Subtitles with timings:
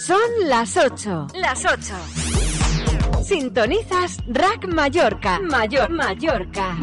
[0.00, 1.26] Son las 8.
[1.34, 1.94] Las 8.
[3.22, 5.38] Sintonizas Rack Mallorca.
[5.40, 6.76] Mayor Mallorca.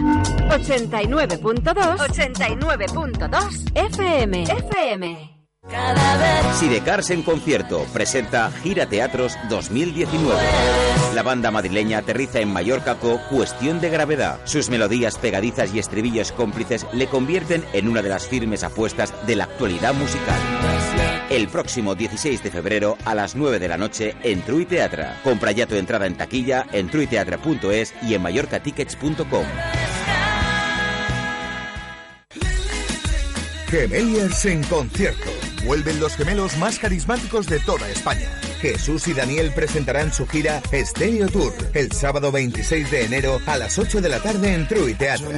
[0.50, 1.98] 89.2.
[1.98, 4.44] 89.2 FM.
[4.44, 5.37] FM.
[6.54, 10.40] Sidecars en concierto presenta Gira Teatros 2019.
[11.14, 14.40] La banda madrileña aterriza en Mallorca con Cuestión de Gravedad.
[14.46, 19.36] Sus melodías pegadizas y estribillos cómplices le convierten en una de las firmes apuestas de
[19.36, 20.40] la actualidad musical.
[21.30, 25.20] El próximo 16 de febrero a las 9 de la noche en Trui Teatra.
[25.24, 29.46] Compra ya tu entrada en taquilla en truiteatra.es y en mallorcatickets.com.
[33.70, 35.47] Gemeliers en concierto.
[35.66, 38.30] Vuelven los gemelos más carismáticos de toda España.
[38.60, 43.78] Jesús y Daniel presentarán su gira Stereo Tour el sábado 26 de enero a las
[43.78, 45.30] 8 de la tarde en Trui Teatro.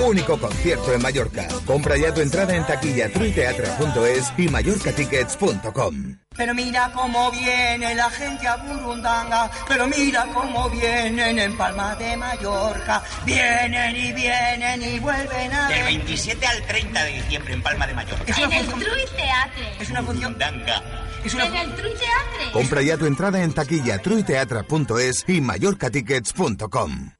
[0.00, 1.46] Único concierto en Mallorca.
[1.66, 6.16] Compra ya tu entrada en taquilla truiteatra.es y mallorcatickets.com.
[6.36, 12.16] Pero mira cómo viene la gente a Burundanga, pero mira cómo vienen en Palma de
[12.16, 13.02] Mallorca.
[13.26, 15.68] Vienen y vienen y vuelven a...
[15.68, 18.24] Del 27 al 30 de diciembre en Palma de Mallorca.
[18.26, 19.76] Es una En el Teatre.
[19.80, 20.38] Es una función...
[20.38, 21.09] Danga.
[21.34, 22.52] Una En el Teatre.
[22.52, 27.19] Compra ya tu entrada en taquilla truiteatra.es y mallorcatickets.com.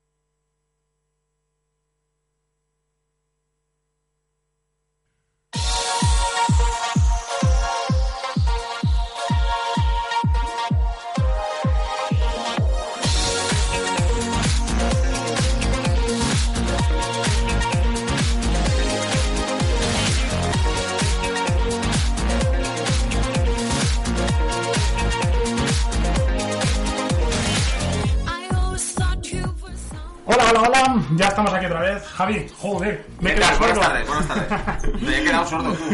[30.32, 31.02] Hola, hola, hola.
[31.16, 32.06] Ya estamos aquí otra vez.
[32.06, 33.06] Javi, joder.
[33.20, 33.58] Me he ¿Qué quedado tal?
[33.58, 33.80] Buenas sordo.
[33.80, 35.02] tardes, buenas tardes.
[35.02, 35.84] Me he quedado sordo tú.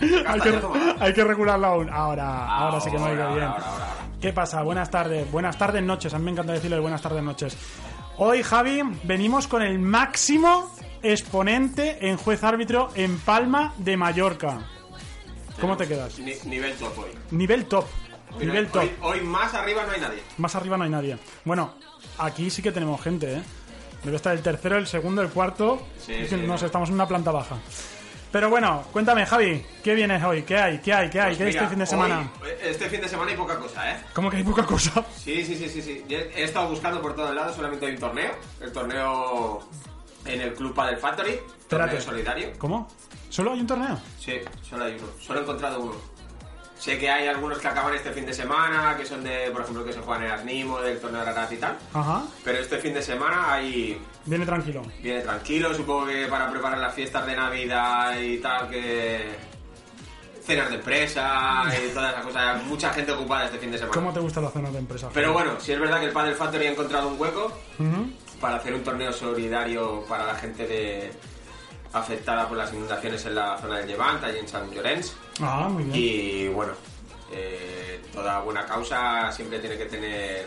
[0.26, 0.60] hay, que,
[1.00, 1.90] hay que regularlo aún.
[1.90, 3.46] Ahora, ahora sí que me oigo Ahora, bien.
[3.48, 3.94] ahora, ahora, ahora.
[4.20, 4.62] ¿Qué pasa?
[4.62, 5.30] Buenas tardes.
[5.30, 6.12] Buenas tardes, noches.
[6.14, 7.56] A mí me encanta decirle buenas tardes, noches.
[8.16, 10.72] Hoy, Javi, venimos con el máximo
[11.02, 14.58] exponente en juez árbitro en Palma de Mallorca.
[15.60, 16.18] ¿Cómo te quedas?
[16.18, 17.10] Ni- nivel top hoy.
[17.30, 17.84] Nivel top.
[18.40, 18.82] Nivel top.
[18.82, 20.22] Hoy, hoy más arriba no hay nadie.
[20.38, 21.18] Más arriba no hay nadie.
[21.44, 21.74] Bueno,
[22.18, 23.42] aquí sí que tenemos gente, ¿eh?
[24.04, 25.86] Debe estar el tercero, el segundo, el cuarto.
[26.04, 26.66] Sí, sí, nos no.
[26.66, 27.56] estamos en una planta baja.
[28.30, 30.42] Pero bueno, cuéntame, Javi, ¿qué vienes hoy?
[30.42, 30.78] ¿Qué hay?
[30.80, 31.08] ¿Qué hay?
[31.08, 31.28] ¿Qué hay?
[31.34, 32.30] Pues ¿Qué hay mira, este fin de semana?
[32.42, 33.96] hoy- este fin de semana hay poca cosa, ¿eh?
[34.12, 35.04] ¿Cómo que hay poca cosa?
[35.16, 35.80] Sí, sí, sí, sí.
[35.82, 36.04] sí.
[36.10, 38.32] He estado buscando por todos lados, solamente hay un torneo.
[38.60, 39.66] El torneo
[40.26, 41.40] en el Club Padel Factory.
[41.68, 42.00] Torneo Espérate.
[42.02, 42.52] solidario.
[42.58, 42.86] ¿Cómo?
[43.30, 43.98] ¿Solo hay un torneo?
[44.20, 44.34] Sí,
[44.68, 45.08] solo hay uno.
[45.20, 45.94] Solo he encontrado uno.
[46.78, 49.84] Sé que hay algunos que acaban este fin de semana, que son de, por ejemplo,
[49.84, 51.76] que se juegan en Asnimo, del torneo de Ararat y tal.
[51.92, 52.22] Ajá.
[52.44, 54.82] Pero este fin de semana hay Viene tranquilo.
[55.02, 59.36] Viene tranquilo, supongo que para preparar las fiestas de Navidad y tal, que
[60.48, 62.64] cenas de empresa y todas esas cosas.
[62.64, 63.94] Mucha gente ocupada este fin de semana.
[63.94, 65.08] ¿Cómo te gusta la zona de empresa?
[65.12, 67.52] Pero bueno, si es verdad que el Padel Factory ha encontrado un hueco
[68.40, 71.10] para hacer un torneo solidario para la gente de
[71.92, 75.12] afectada por las inundaciones en la zona del Levante, allí en San Llorenç.
[75.40, 75.96] Ah, muy bien.
[75.96, 76.72] Y bueno,
[77.32, 80.46] eh, toda buena causa siempre tiene que tener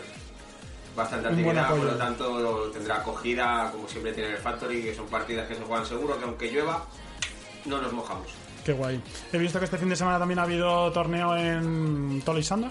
[0.96, 5.06] bastante Un actividad, por lo tanto tendrá acogida como siempre tiene el Factory, que son
[5.06, 6.84] partidas que se juegan seguro, que aunque llueva,
[7.64, 8.28] no nos mojamos.
[8.64, 9.02] Qué guay.
[9.32, 12.70] He visto que este fin de semana también ha habido torneo en Tolisanda,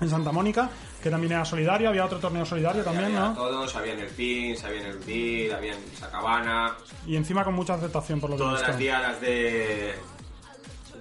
[0.00, 0.68] en Santa Mónica,
[1.06, 1.88] que también era solidario.
[1.88, 3.34] Había otro torneo solidario también, había ¿no?
[3.34, 6.74] todos, había en el PINS, había en el DID, había en Sacabana,
[7.06, 9.94] Y encima con mucha aceptación, por lo que he todas las diadas de,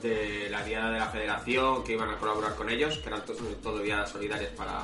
[0.03, 3.33] de la diada de la federación que iban a colaborar con ellos, que eran to-
[3.63, 4.81] todo diadas solidarias para,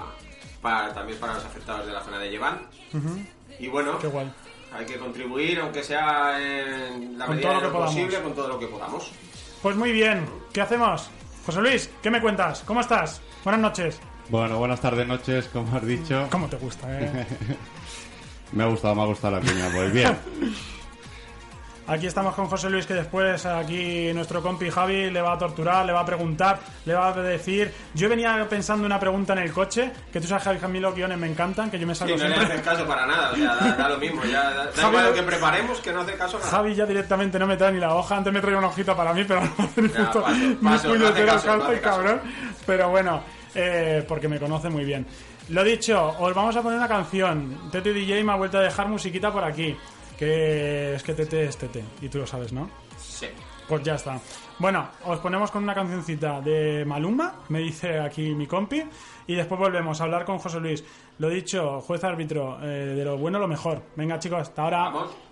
[0.60, 2.68] para también para los afectados de la zona de Lleván.
[2.92, 3.20] Ujú.
[3.60, 4.32] Y bueno, Qué guay.
[4.74, 7.94] hay que contribuir, aunque sea en la Con medida lo de que lo podamos.
[7.96, 9.12] posible, con todo lo que podamos.
[9.62, 11.12] Pues muy bien, ¿qué hacemos?
[11.46, 12.64] José Luis, ¿qué me cuentas?
[12.66, 13.22] ¿Cómo estás?
[13.44, 14.00] Buenas noches.
[14.32, 16.28] Bueno, buenas tardes, noches, como has dicho.
[16.32, 17.26] ¿Cómo te gusta, eh?
[18.54, 19.70] Me ha gustado, me ha gustado la piña.
[19.74, 20.18] Pues bien,
[21.88, 25.86] Aquí estamos con José Luis, que después aquí nuestro compi Javi le va a torturar,
[25.86, 27.74] le va a preguntar, le va a decir...
[27.94, 30.80] Yo venía pensando una pregunta en el coche, que tú sabes, Javi, que a mí
[30.80, 32.54] los guiones me encantan, que yo me Sí, salgo no le siempre...
[32.54, 34.24] haces caso para nada, o sea, da, da lo mismo.
[34.24, 36.52] Ya, da, da Javi, igual no- lo que preparemos, que no hace caso nada.
[36.52, 39.14] Javi ya directamente no me trae ni la hoja, antes me traía una hojita para
[39.14, 40.24] mí, pero no puto- paso,
[40.64, 41.98] paso, no hace caso, no hace el caso.
[41.98, 42.22] cabrón.
[42.66, 43.24] Pero bueno,
[43.56, 45.06] eh, porque me conoce muy bien.
[45.50, 47.70] Lo dicho, os vamos a poner una canción.
[47.72, 49.76] Tete DJ me ha vuelto a dejar musiquita por aquí.
[50.18, 52.70] Que es que Tete es Tete, y tú lo sabes, ¿no?
[52.98, 53.28] Sí.
[53.68, 54.20] Pues ya está.
[54.60, 58.84] Bueno, os ponemos con una cancioncita de Maluma, me dice aquí mi compi,
[59.26, 60.84] y después volvemos a hablar con José Luis.
[61.18, 63.82] Lo dicho, juez árbitro, eh, de lo bueno lo mejor.
[63.96, 64.84] Venga chicos, hasta ahora.
[64.84, 65.31] Vamos.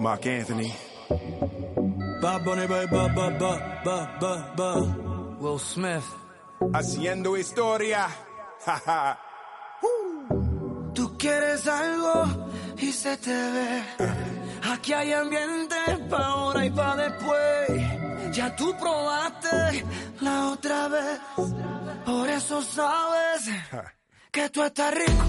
[0.00, 0.72] Mark Anthony.
[2.20, 3.14] Bob Bunny, Bob, Bob,
[3.84, 6.04] Bob, Bob, Will Smith.
[6.72, 8.08] Haciendo historia.
[10.94, 12.24] Tú quieres algo
[12.78, 13.82] y se te ve.
[14.72, 15.76] Aquí hay ambiente
[16.08, 18.34] pa' ahora y pa' después.
[18.34, 19.84] Ya tú probaste
[20.20, 21.20] la otra vez.
[22.04, 23.50] Por eso sabes
[24.30, 25.24] que tú estás rico.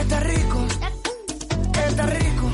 [0.00, 0.66] Estás rico.
[1.88, 2.50] Estás rico.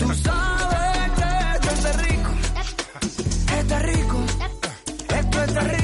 [0.00, 2.30] Tú sabes que tú estás rico.
[3.58, 4.18] Estás rico.
[5.08, 5.83] Esto está rico.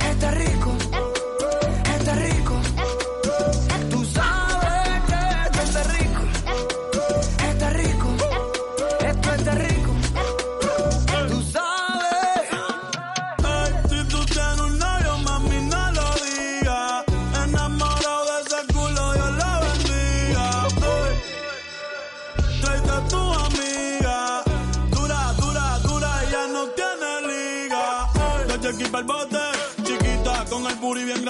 [0.00, 0.73] está rico,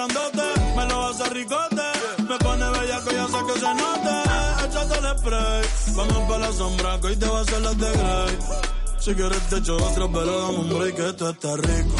[0.07, 0.61] grandote.
[0.75, 1.83] Me lo hace ricote,
[2.27, 4.15] me pone bella que ya sé que se note.
[4.65, 5.63] Échate el spray,
[5.95, 8.39] vamos para la sombra, que hoy te va a hacer la de Grey.
[8.99, 11.95] Si quieres te echo otro, pero dame un break, esto está rico.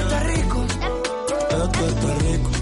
[0.00, 0.66] Está rico.
[1.50, 2.61] Esto está rico.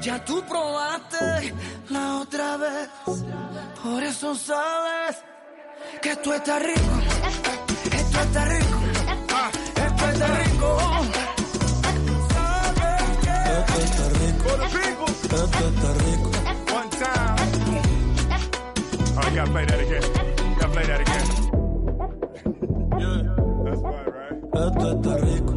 [0.00, 1.54] Ya tú probaste
[1.90, 2.88] la otra vez.
[3.82, 5.22] Por eso sabes
[6.00, 6.80] que esto está rico.
[7.84, 8.78] Esto está rico.
[9.76, 10.78] Esto está rico.
[13.58, 15.04] Esto está rico.
[15.22, 16.30] Esto está rico.
[16.72, 17.36] One time.
[19.16, 20.02] Oh, you gotta play that again.
[20.58, 21.26] Gotta play that again.
[24.54, 25.54] Esto está rico.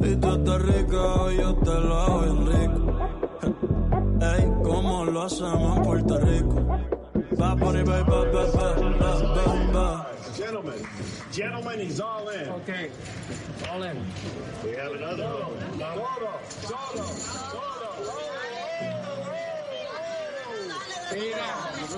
[0.00, 2.82] Y tú estás rico, yo te lo hago bien rico.
[4.22, 6.54] Ey, ¿cómo lo hacemos en Puerto Rico?
[7.40, 10.10] Va a poner, va, va, va, va, va, va, va.
[10.36, 10.74] Gentlemen,
[11.32, 12.48] gentlemen, he's all in.
[12.48, 12.90] Okay,
[13.68, 13.96] all in.
[14.64, 15.58] We have another one.
[16.60, 17.72] Solo, solo,
[21.12, 21.48] Mira,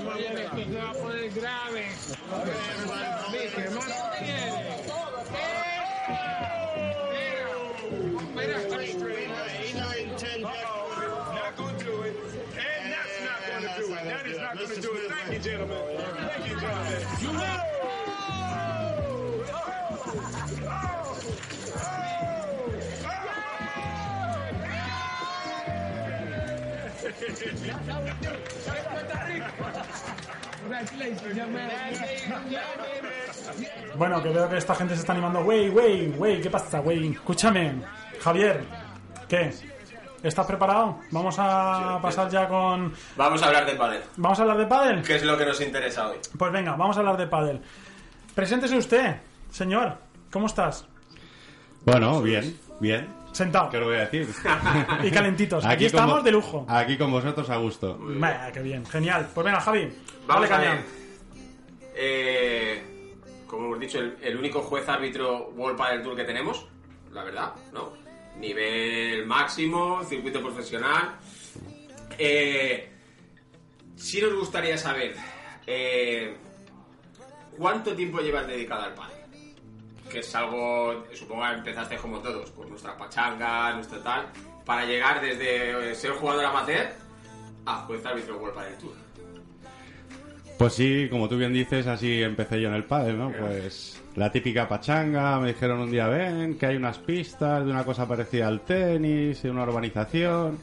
[0.03, 1.85] no viene que se va a poner grave.
[3.33, 3.87] Viste, más
[4.21, 4.64] viene.
[33.97, 35.41] Bueno, que veo que esta gente se está animando.
[35.41, 37.13] Wey, wey, wey, ¿qué pasa, wey?
[37.13, 37.75] Escúchame,
[38.21, 38.65] Javier,
[39.29, 39.53] ¿qué?
[40.25, 41.01] ¿Estás preparado?
[41.11, 42.95] Vamos a pasar ya con...
[43.15, 45.03] Vamos a hablar de pádel, ¿Vamos a hablar de pádel?
[45.03, 46.17] que es lo que nos interesa hoy.
[46.39, 47.61] Pues venga, vamos a hablar de pádel.
[48.35, 49.17] Preséntese usted,
[49.51, 49.99] señor.
[50.33, 50.87] ¿Cómo estás?
[51.85, 53.07] Bueno, bien, bien.
[53.33, 53.69] Sentado.
[53.69, 54.27] ¿Qué os voy a decir?
[55.03, 55.63] Y calentitos.
[55.67, 56.65] Aquí, estamos de lujo.
[56.71, 57.99] Aquí con vosotros a gusto.
[58.01, 58.87] Vaya, qué bien.
[58.87, 59.29] Genial.
[59.35, 59.93] Pues venga, Javi.
[60.27, 60.85] Vamos dale a ver.
[61.97, 62.83] Eh,
[63.47, 66.67] como hemos dicho, el, el único juez árbitro World Padel Tour que tenemos,
[67.13, 68.04] la verdad, ¿no?
[68.39, 71.19] Nivel máximo, circuito profesional.
[72.19, 72.91] Eh,
[73.97, 75.15] sí nos gustaría saber
[75.67, 76.37] eh,
[77.57, 79.15] cuánto tiempo llevas dedicado al pádel.
[80.11, 84.31] que es algo, supongo que empezaste como todos, por nuestra pachanga, nuestro tal,
[84.65, 86.93] para llegar desde eh, ser jugador amateur
[87.67, 89.04] a juez árbitro World Padel Tour.
[90.59, 93.33] Pues sí, como tú bien dices, así empecé yo en el pádel, ¿no?
[93.33, 97.85] Pues la típica pachanga, me dijeron un día, ven, que hay unas pistas de una
[97.85, 100.59] cosa parecida al tenis, de una urbanización.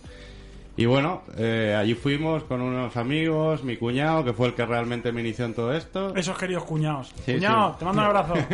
[0.77, 5.11] Y bueno, eh, allí fuimos con unos amigos, mi cuñado, que fue el que realmente
[5.11, 6.15] me inició en todo esto.
[6.15, 7.13] Esos queridos cuñados.
[7.25, 7.79] Sí, Cuñado, sí.
[7.79, 8.33] te mando un abrazo.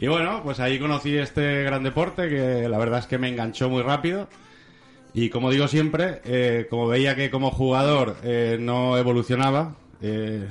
[0.00, 3.68] Y bueno, pues ahí conocí este gran deporte que la verdad es que me enganchó
[3.68, 4.28] muy rápido.
[5.20, 10.48] Y como digo siempre, eh, como veía que como jugador eh, no evolucionaba, eh,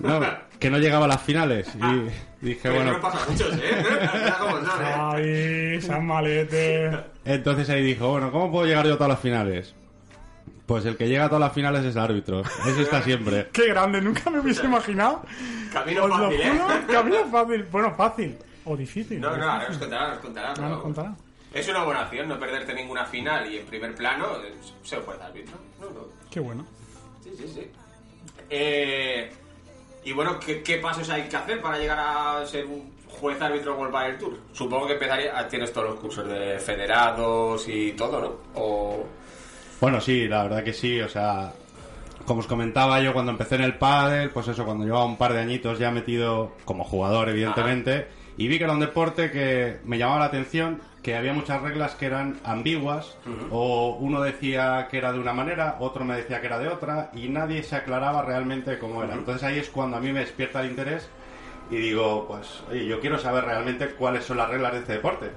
[0.00, 0.20] no,
[0.58, 1.72] que no llegaba a las finales.
[1.76, 2.10] Y
[2.46, 3.60] dije, Pero bueno, no pasa a muchos, ¿eh?
[3.62, 4.32] ¿eh?
[4.98, 6.90] Ay, San Malete.
[7.24, 9.72] entonces ahí dijo, bueno, ¿cómo puedo llegar yo a todas las finales?
[10.66, 12.42] Pues el que llega a todas las finales es el árbitro.
[12.66, 13.46] Ese está siempre.
[13.52, 15.22] Qué grande, nunca me hubiese imaginado.
[15.72, 16.60] Camino Os lo fácil, ¿eh?
[16.90, 17.66] camino fácil.
[17.70, 18.36] Bueno, fácil.
[18.64, 19.20] O difícil.
[19.20, 20.54] No, no, ahora nos contará, nos contará.
[20.54, 21.14] Pero nos contará.
[21.52, 25.20] Es una buena acción no perderte ninguna final y en primer plano eh, ser juez
[25.20, 25.56] árbitro.
[25.80, 26.06] No, no.
[26.30, 26.64] Qué bueno.
[27.22, 27.70] Sí, sí, sí.
[28.48, 29.30] Eh,
[30.04, 33.76] y bueno, ¿qué, qué pasos hay que hacer para llegar a ser un juez árbitro
[33.76, 34.38] World Padel Tour?
[34.52, 38.36] Supongo que empezaría, ah, tienes todos los cursos de federados y todo, ¿no?
[38.54, 39.04] O...
[39.80, 41.00] Bueno, sí, la verdad que sí.
[41.00, 41.52] O sea,
[42.24, 45.32] como os comentaba yo cuando empecé en el pádel, pues eso, cuando llevaba un par
[45.32, 49.98] de añitos ya metido como jugador, evidentemente, y vi que era un deporte que me
[49.98, 53.16] llamaba la atención, que había muchas reglas que eran ambiguas,
[53.50, 57.10] o uno decía que era de una manera, otro me decía que era de otra,
[57.14, 59.12] y nadie se aclaraba realmente cómo era.
[59.12, 59.20] Ujú.
[59.20, 61.08] Entonces ahí es cuando a mí me despierta el interés
[61.70, 65.30] y digo, pues, oye, yo quiero saber realmente cuáles son las reglas de este deporte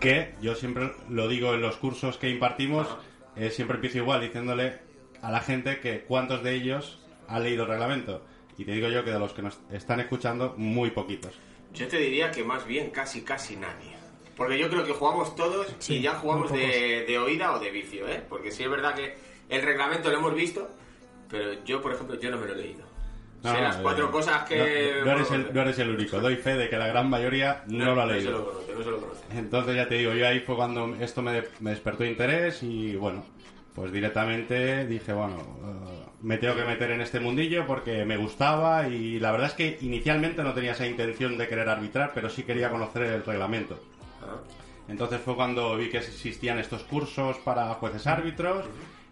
[0.00, 2.88] que yo siempre lo digo en los cursos que impartimos,
[3.36, 4.78] eh, siempre empiezo igual diciéndole
[5.22, 6.98] a la gente que cuántos de ellos
[7.28, 8.24] han leído el reglamento.
[8.56, 11.38] Y te digo yo que de los que nos están escuchando, muy poquitos.
[11.72, 13.99] Yo te diría que más bien casi, casi nadie.
[14.40, 17.70] Porque yo creo que jugamos todos Sí, y ya jugamos de, de oída o de
[17.70, 18.22] vicio, ¿eh?
[18.26, 19.14] Porque sí es verdad que
[19.50, 20.66] el reglamento lo hemos visto,
[21.28, 22.80] pero yo, por ejemplo, yo no me lo he leído.
[23.42, 24.94] No, sé no, las cuatro eh, cosas que...
[25.00, 26.20] No, no eres el, no eres el único.
[26.20, 28.30] Doy fe de que la gran mayoría no, lo ha No leído.
[28.30, 29.20] se lo conoce, no se lo conoce.
[29.36, 33.26] Entonces ya te digo, yo ahí fue cuando esto me, me despertó interés y bueno,
[33.74, 38.88] pues directamente dije, bueno, eh, me tengo que meter en este mundillo porque me gustaba
[38.88, 42.44] y la verdad es que inicialmente no tenía esa intención de querer arbitrar, pero sí
[42.44, 43.78] quería conocer el reglamento.
[44.88, 48.64] Entonces fue cuando vi que existían estos cursos para jueces árbitros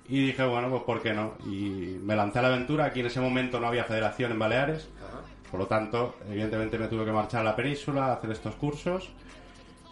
[0.08, 1.34] y dije, bueno, pues ¿por qué no?
[1.46, 4.88] Y me lancé a la aventura, aquí en ese momento no había federación en Baleares,
[5.50, 9.08] por lo tanto, evidentemente me tuve que marchar a la península a hacer estos cursos.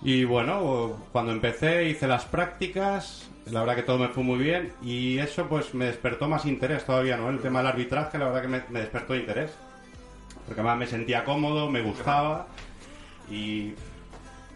[0.03, 4.73] Y bueno, cuando empecé hice las prácticas, la verdad que todo me fue muy bien.
[4.83, 7.31] Y eso pues me despertó más interés todavía, ¿no?
[7.31, 9.53] El tema del arbitraje, la verdad que me, me despertó interés.
[10.47, 12.47] Porque además me sentía cómodo, me gustaba.
[13.31, 13.73] Y...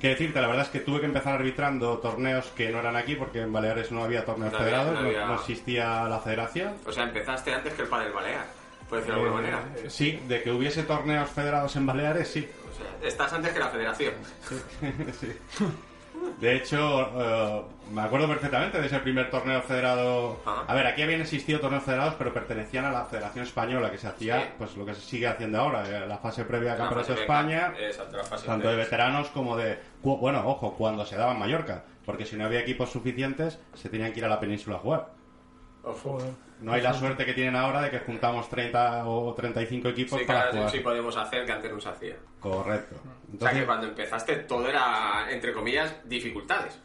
[0.00, 0.40] ¿Qué decirte?
[0.40, 3.52] La verdad es que tuve que empezar arbitrando torneos que no eran aquí porque en
[3.52, 6.74] Baleares no había torneos No había- federados, no había- no existía la federación.
[6.86, 8.46] O sea, empezaste antes que el padre Balear,
[8.88, 9.90] por decirlo de alguna Eh, manera.
[9.90, 12.48] Sí, de que hubiese torneos federados en Baleares, sí.
[12.72, 14.14] O sea, estás antes que la federación.
[15.20, 15.32] Sí.
[16.40, 17.62] De hecho, eh,
[17.92, 20.40] me acuerdo perfectamente de ese primer torneo federado.
[20.66, 24.06] A ver, aquí habían existido torneos federados, pero pertenecían a la Federación Española, que se
[24.08, 24.46] hacía, Sí.
[24.58, 27.20] pues lo que se sigue haciendo ahora, eh, la fase previa al La Campeonato de
[27.20, 29.78] España, ca- exacto, la fase tanto de veteranos como de.
[30.02, 34.12] Bueno, ojo, cuando se daba en Mallorca, porque si no había equipos suficientes, se tenían
[34.12, 35.19] que ir a la península a jugar.
[35.82, 36.30] Joder.
[36.60, 40.26] No hay la suerte que tienen ahora de que juntamos 30 o 35 equipos Sí,
[40.26, 40.70] para claro, jugar.
[40.70, 42.16] sí podemos hacer que antes no se hacía.
[42.38, 42.96] Correcto.
[42.96, 46.78] o sea, Entonces, que cuando empezaste todo era, entre comillas, dificultades.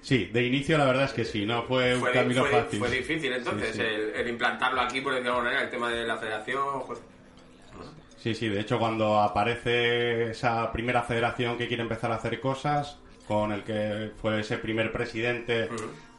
[0.00, 2.78] sí, de inicio la verdad es que sí, no fue un Fue, camino fue- fácil.
[2.80, 3.80] fue difícil entonces Sí, sí.
[3.82, 6.82] El, el implantarlo aquí, por decirlo de alguna manera, el tema de la federación.
[6.86, 7.00] pues,
[8.18, 12.98] Sí, sí, de hecho cuando aparece esa primera federación que quiere empezar a hacer cosas,
[13.26, 15.68] con el que fue ese primer presidente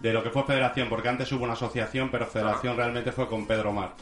[0.03, 3.47] de lo que fue federación, porque antes hubo una asociación, pero federación realmente fue con
[3.47, 3.93] Pedro Mar.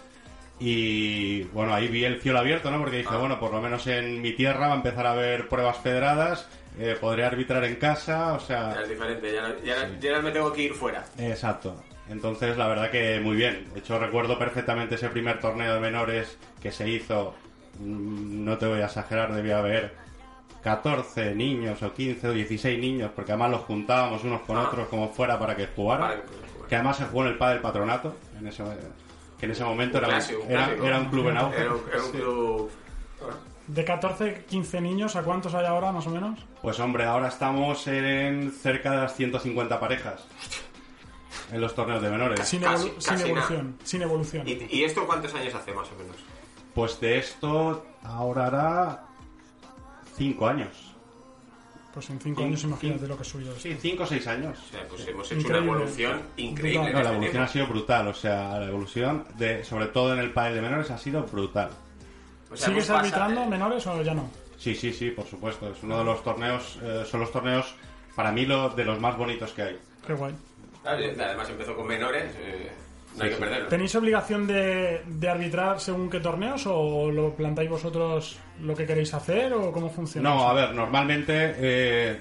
[0.60, 2.78] Y bueno, ahí vi el cielo abierto, ¿no?
[2.80, 5.78] Porque dije, bueno, por lo menos en mi tierra va a empezar a haber pruebas
[5.78, 6.48] federadas,
[6.80, 8.74] eh, podré arbitrar en casa, o sea...
[8.76, 11.04] ya es diferente, ya, no- ya, ya me tengo que ir fuera.
[11.18, 11.82] Exacto.
[12.10, 13.68] Entonces, la verdad que muy bien.
[13.74, 17.34] De hecho, recuerdo perfectamente ese primer torneo de menores que se hizo.
[17.80, 19.94] mm, No te voy a exagerar, debía haber
[20.62, 24.64] 14 niños o 15 o 16 niños, porque además los juntábamos unos con Ah.
[24.68, 26.22] otros como fuera para que jugaran.
[26.22, 26.70] Pudieran jugar.
[26.70, 28.64] Que además se jugó en el padre del patronato, en ese,
[29.40, 30.86] que en ese momento Un era, clásico, un era, clásico.
[30.88, 31.62] era un club en auge.
[31.62, 32.18] Era un, era un Sí.
[32.18, 32.72] club.
[33.68, 36.40] De 14, 15 niños, ¿a cuántos hay ahora más o menos?
[36.62, 40.26] Pues hombre, ahora estamos en cerca de las 150 parejas
[41.52, 42.40] en los torneos de menores.
[42.48, 43.78] Sin, Casi- evolu- sin casi evolución.
[43.84, 44.48] Sin evolución.
[44.48, 46.16] ¿Y, y esto cuántos años hace más o menos?
[46.74, 49.04] Pues de esto ahora hará
[50.22, 50.70] cinco años.
[51.94, 53.56] Pues en cinco Cin- años imagínate lo que ha subido.
[53.58, 54.58] Sí, cinco o seis años.
[54.60, 55.70] O sea, pues hemos hecho Increíble.
[55.70, 56.78] una evolución increíble.
[56.80, 60.20] No, la este evolución ha sido brutal, o sea, la evolución, de, sobre todo en
[60.20, 61.70] el pádel de menores, ha sido brutal.
[62.52, 64.30] O sea, ¿Sigues arbitrando menores o ya no?
[64.58, 65.72] Sí, sí, sí, por supuesto.
[65.72, 67.74] Es uno de los torneos, eh, son los torneos,
[68.16, 69.80] para mí, lo, de los más bonitos que hay.
[70.06, 70.36] Qué guay.
[70.86, 72.72] Además empezó con menores, eh,
[73.18, 73.68] no hay que perderlo.
[73.68, 79.14] ¿Tenéis obligación de, de arbitrar según qué torneos o lo plantáis vosotros lo que queréis
[79.14, 80.30] hacer o cómo funciona?
[80.30, 80.48] No, eso?
[80.50, 82.20] a ver, normalmente, eh,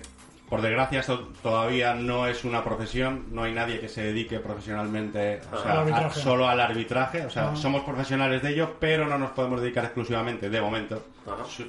[0.48, 5.40] por desgracia, esto todavía no es una profesión, no hay nadie que se dedique profesionalmente
[5.52, 7.56] o sea, a- solo al arbitraje, o sea, Ah.
[7.56, 11.04] somos profesionales de ello, pero no nos podemos dedicar exclusivamente, de momento.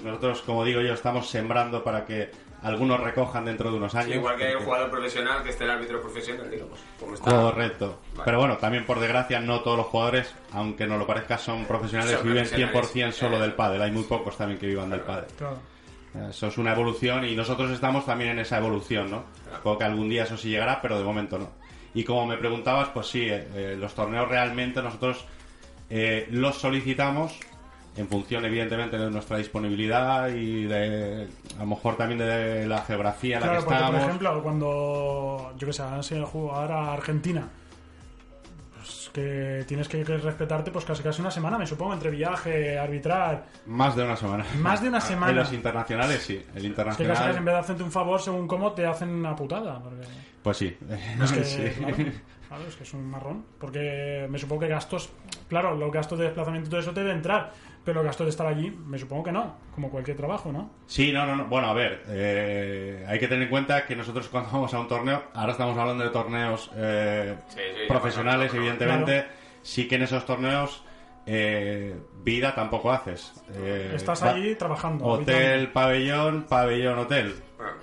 [0.03, 4.11] Nosotros, como digo yo, estamos sembrando para que algunos recojan dentro de unos años.
[4.11, 6.79] Sí, igual que hay un jugador profesional que esté el árbitro profesional, digamos.
[6.99, 7.31] Como está.
[7.31, 7.99] Correcto.
[8.13, 8.23] Vale.
[8.25, 12.17] Pero bueno, también por desgracia no todos los jugadores, aunque no lo parezca, son profesionales,
[12.17, 12.91] Son viven profesionales.
[12.91, 13.81] 100% solo del pádel.
[13.81, 15.25] Hay muy pocos también que vivan del pádel.
[15.37, 15.71] Claro.
[16.29, 19.23] Eso es una evolución y nosotros estamos también en esa evolución, ¿no?
[19.55, 21.49] Supongo que algún día eso sí llegará, pero de momento no.
[21.93, 25.25] Y como me preguntabas, pues sí, eh, eh, los torneos realmente nosotros
[25.89, 27.37] eh, los solicitamos
[27.97, 33.37] en función, evidentemente, de nuestra disponibilidad y de, a lo mejor también de la geografía
[33.37, 37.49] en la que porque por ejemplo, cuando yo que sé, han sido jugar a Argentina,
[38.77, 42.79] pues que tienes que, que respetarte pues casi casi una semana, me supongo, entre viaje,
[42.79, 43.45] arbitrar.
[43.67, 44.45] Más de una semana.
[44.59, 45.31] Más de una semana.
[45.31, 46.33] En los internacionales, sí.
[46.33, 47.17] El Es que casi internacional.
[47.17, 49.79] casi en vez de hacerte un favor según cómo te hacen una putada.
[49.79, 50.07] porque-
[50.41, 50.77] Pues sí.
[51.21, 51.63] Es que, Sí.
[51.77, 51.95] claro,
[52.51, 53.45] claro, es que es un marrón.
[53.59, 55.09] Porque me supongo que gastos,
[55.47, 57.51] claro, los gastos de desplazamiento y todo eso te debe entrar.
[57.85, 59.55] Pero los gastos de estar allí, me supongo que no.
[59.73, 60.69] Como cualquier trabajo, ¿no?
[60.85, 61.45] Sí, no, no, no.
[61.45, 64.87] Bueno, a ver, eh, hay que tener en cuenta que nosotros cuando vamos a un
[64.87, 69.25] torneo, ahora estamos hablando de torneos eh, Sí, sí, profesionales, no, no, no, evidentemente,
[69.63, 70.83] sí que en esos torneos
[71.25, 73.33] eh, vida tampoco haces.
[73.55, 75.05] Eh, Estás va- allí trabajando.
[75.05, 75.73] Hotel, habitando.
[75.73, 77.35] pabellón, pabellón, hotel.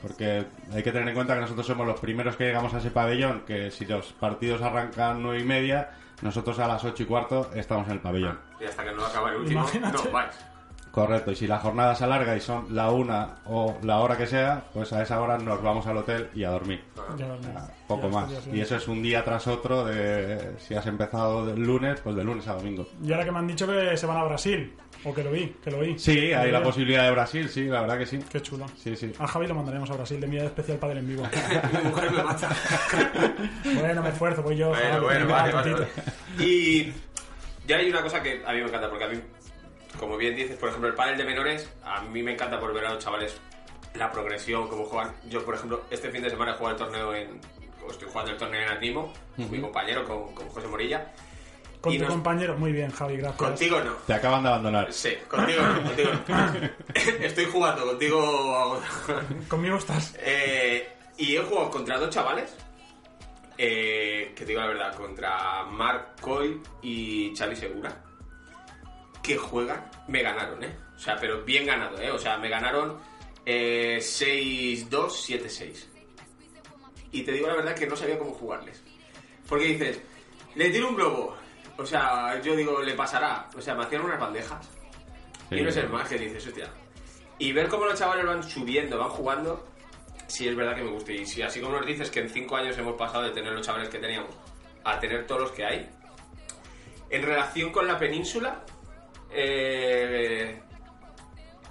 [0.02, 2.90] Porque hay que tener en cuenta que nosotros somos los primeros que llegamos a ese
[2.90, 5.90] pabellón, que si los partidos arrancan nueve y media,
[6.22, 8.38] nosotros a las ocho y cuarto estamos en el pabellón.
[8.60, 9.98] Y hasta que no acaba el último, Imagínate.
[10.04, 10.34] no vais.
[10.90, 14.26] Correcto, y si la jornada se alarga y son la una o la hora que
[14.26, 16.82] sea, pues a esa hora nos vamos al hotel y a dormir.
[17.16, 17.26] Ya.
[17.86, 18.32] Poco Ya más.
[18.32, 18.58] estoy.
[18.58, 22.24] Y eso es un día tras otro de si has empezado del lunes, pues de
[22.24, 22.88] lunes a domingo.
[23.02, 25.54] Y ahora que me han dicho que se van a Brasil, o que lo vi,
[25.62, 25.98] que lo vi.
[25.98, 28.18] Sí, hay la posibilidad de Brasil, sí, la verdad que sí.
[28.30, 28.66] Qué chulo.
[28.76, 29.12] Sí, sí.
[29.18, 31.22] A Javi lo mandaremos a Brasil de enviado especial para el en vivo.
[31.72, 32.48] Mi mujer me mata.
[33.80, 34.68] bueno, me esfuerzo, voy yo.
[34.68, 35.86] Bueno, Javi, bueno, vale, vale, vale.
[36.38, 36.92] Y
[37.66, 39.20] ya hay una cosa que a mí me encanta, porque a mí,
[39.98, 42.86] como bien dices, por ejemplo, el panel de menores, a mí me encanta por ver
[42.86, 43.40] a los chavales
[43.94, 45.14] la progresión, cómo juegan.
[45.28, 47.40] Yo, por ejemplo, este fin de semana he jugado el torneo en.
[47.88, 51.10] Estoy jugando el torneo en Animo, con mi compañero, con, con José Morilla.
[51.80, 53.36] Con Y tu nos- compañero, muy bien, Javi, gracias.
[53.38, 53.92] Contigo no.
[54.06, 54.92] Te acaban de abandonar.
[54.92, 56.70] Sí, contigo no, contigo no.
[57.24, 58.80] Estoy jugando, contigo.
[59.48, 60.16] Conmigo estás.
[60.20, 62.54] Eh, y he jugado contra dos chavales.
[63.56, 68.04] eh, que te digo la verdad, contra Mark Coy y Xavi Segura.
[69.22, 70.76] Que juegan, me ganaron, ¿eh?
[70.96, 72.10] O sea, pero bien ganado, ¿eh?
[72.10, 72.98] O sea, me ganaron
[73.46, 75.86] eh, 6-2, 7-6.
[77.12, 78.82] Y te digo la verdad que no sabía cómo jugarles.
[79.48, 80.00] Porque dices,
[80.54, 81.36] le tiro un globo.
[81.78, 83.48] O sea, yo digo, le pasará.
[83.56, 84.68] O sea, me hacían unas bandejas.
[85.50, 86.68] Y no es el más que dices, hostia.
[87.38, 89.64] Y ver cómo los chavales van subiendo, van jugando,
[90.26, 91.12] sí es verdad que me gusta.
[91.12, 93.64] Y si así como nos dices que en cinco años hemos pasado de tener los
[93.64, 94.34] chavales que teníamos
[94.84, 95.88] a tener todos los que hay,
[97.10, 98.64] en relación con la península,
[99.30, 100.60] eh,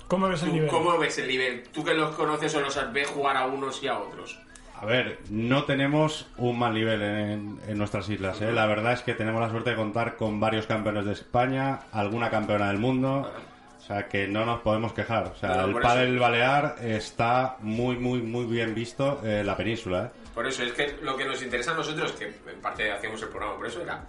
[0.07, 0.69] ¿Cómo ves el ¿tú nivel?
[0.69, 1.63] ¿cómo ves el nivel?
[1.63, 4.39] Tú que los conoces o los ves jugar a unos y a otros.
[4.79, 8.41] A ver, no tenemos un mal nivel en, en nuestras islas.
[8.41, 8.51] ¿eh?
[8.51, 12.29] La verdad es que tenemos la suerte de contar con varios campeones de España, alguna
[12.29, 13.31] campeona del mundo.
[13.77, 15.27] O sea, que no nos podemos quejar.
[15.27, 16.21] O sea, el pádel eso.
[16.21, 20.05] balear está muy, muy, muy bien visto en la península.
[20.05, 20.29] ¿eh?
[20.33, 23.29] Por eso es que lo que nos interesa a nosotros, que en parte hacíamos el
[23.29, 24.05] programa por eso, era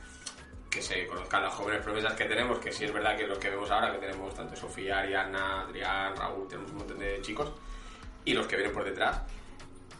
[0.69, 3.49] que se conozcan las jóvenes promesas que tenemos, que sí es verdad que los que
[3.51, 7.53] vemos ahora, que tenemos tanto Sofía, Ariana, Adrián, Raúl, tenemos un montón de chicos,
[8.25, 9.23] y los que vienen por detrás.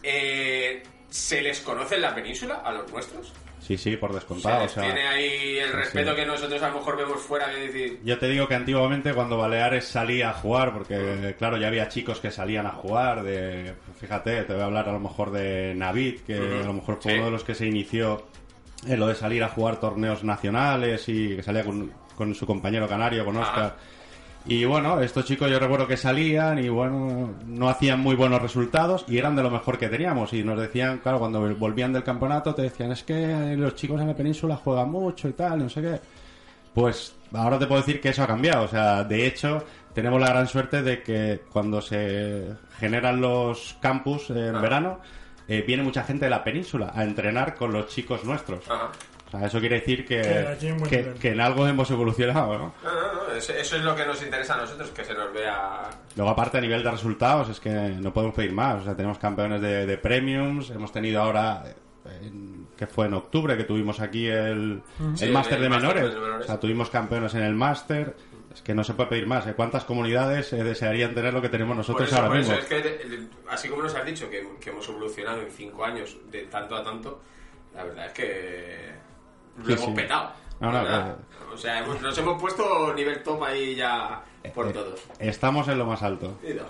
[0.03, 3.33] Eh, ¿Se les conoce en la península a los nuestros?
[3.61, 4.65] Sí, sí, por descontado.
[4.65, 6.17] o sea, tiene ahí el respeto sí.
[6.17, 8.01] que nosotros a lo mejor vemos fuera, que decir...
[8.05, 12.21] Yo te digo que antiguamente cuando Baleares salía a jugar, porque claro, ya había chicos
[12.21, 16.21] que salían a jugar, de, fíjate, te voy a hablar a lo mejor de Navid,
[16.21, 17.19] que a lo mejor fue Sí.
[17.19, 18.27] uno de los que se inició
[18.87, 22.89] en lo de salir a jugar torneos nacionales y que salía con, con su compañero
[22.89, 23.77] canario, con Ajá.
[24.47, 29.05] Y bueno, estos chicos yo recuerdo que salían y bueno, no hacían muy buenos resultados
[29.07, 30.33] y eran de lo mejor que teníamos.
[30.33, 34.07] Y nos decían, claro, cuando volvían del campeonato te decían, es que los chicos en
[34.09, 36.01] la península juegan mucho y tal, no sé qué.
[36.73, 38.65] Pues ahora te puedo decir que eso ha cambiado.
[38.65, 42.47] O sea, de hecho, tenemos la gran suerte de que cuando se
[42.79, 44.61] generan los campus en Ah.
[44.61, 45.01] verano,
[45.47, 48.65] eh, viene mucha gente de la península a entrenar con los chicos nuestros.
[48.71, 48.91] Ajá.
[49.29, 50.57] O sea, eso quiere decir que,
[51.21, 52.75] Que en algo hemos evolucionado, ¿no?
[52.83, 55.31] No, no, no, eso, eso es lo que nos interesa a nosotros, que se nos
[55.35, 55.83] vea...
[56.17, 58.81] Luego, aparte, a nivel de resultados, es que no podemos pedir más.
[58.81, 61.75] O sea, tenemos campeones de, de premiums, hemos tenido ahora, eh,
[62.23, 64.81] en- que fue en octubre, que tuvimos aquí el,
[65.21, 66.05] el máster de menores.
[66.15, 66.45] de menores.
[66.47, 68.17] O sea, tuvimos campeones en el máster.
[68.55, 69.47] Es que no se puede pedir más.
[69.47, 69.53] ¿eh?
[69.55, 72.55] ¿Cuántas comunidades eh, desearían tener lo que tenemos nosotros eso, ahora mismo?
[72.55, 76.17] es que, de- así como nos has dicho que, que hemos evolucionado en cinco años
[76.31, 77.21] de tanto a tanto,
[77.75, 79.08] la verdad es que
[79.59, 79.91] lo Sí, hemos sí.
[79.93, 80.31] petado.
[80.61, 81.17] No, no.
[81.55, 84.23] O sea, hemos- nos hemos puesto nivel top ahí ya
[84.55, 85.01] por Eh, todos.
[85.19, 86.39] Estamos en lo más alto.
[86.43, 86.63] Y no.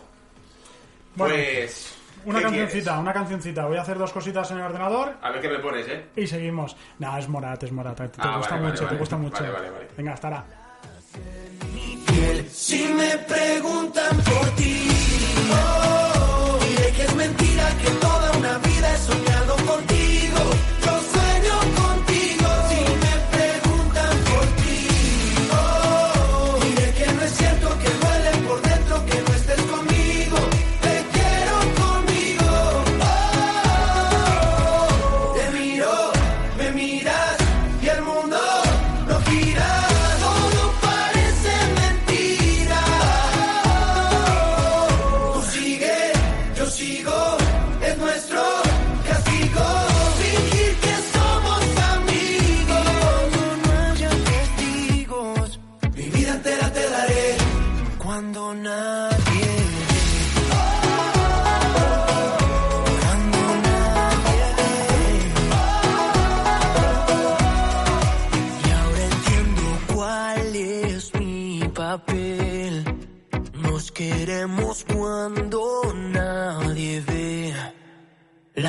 [1.14, 1.94] Bueno, Pues...
[2.24, 3.00] Una ¿qué cancioncita, quieres?
[3.00, 3.66] una cancioncita.
[3.66, 6.06] Voy a hacer dos cositas en el ordenador A ver qué me pones, ¿eh?
[6.16, 6.76] y seguimos.
[6.98, 7.96] No, es Morat, es Morat.
[7.96, 8.90] Te, te Ah, gusta vale, mucho, vale.
[8.96, 9.34] te gusta mucho.
[9.42, 9.88] Vale, vale, vale.
[9.96, 10.44] Venga, estará.
[12.50, 14.88] Si me preguntan por ti,
[15.52, 15.97] oh,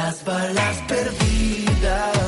[0.10, 2.19] las balas perdidas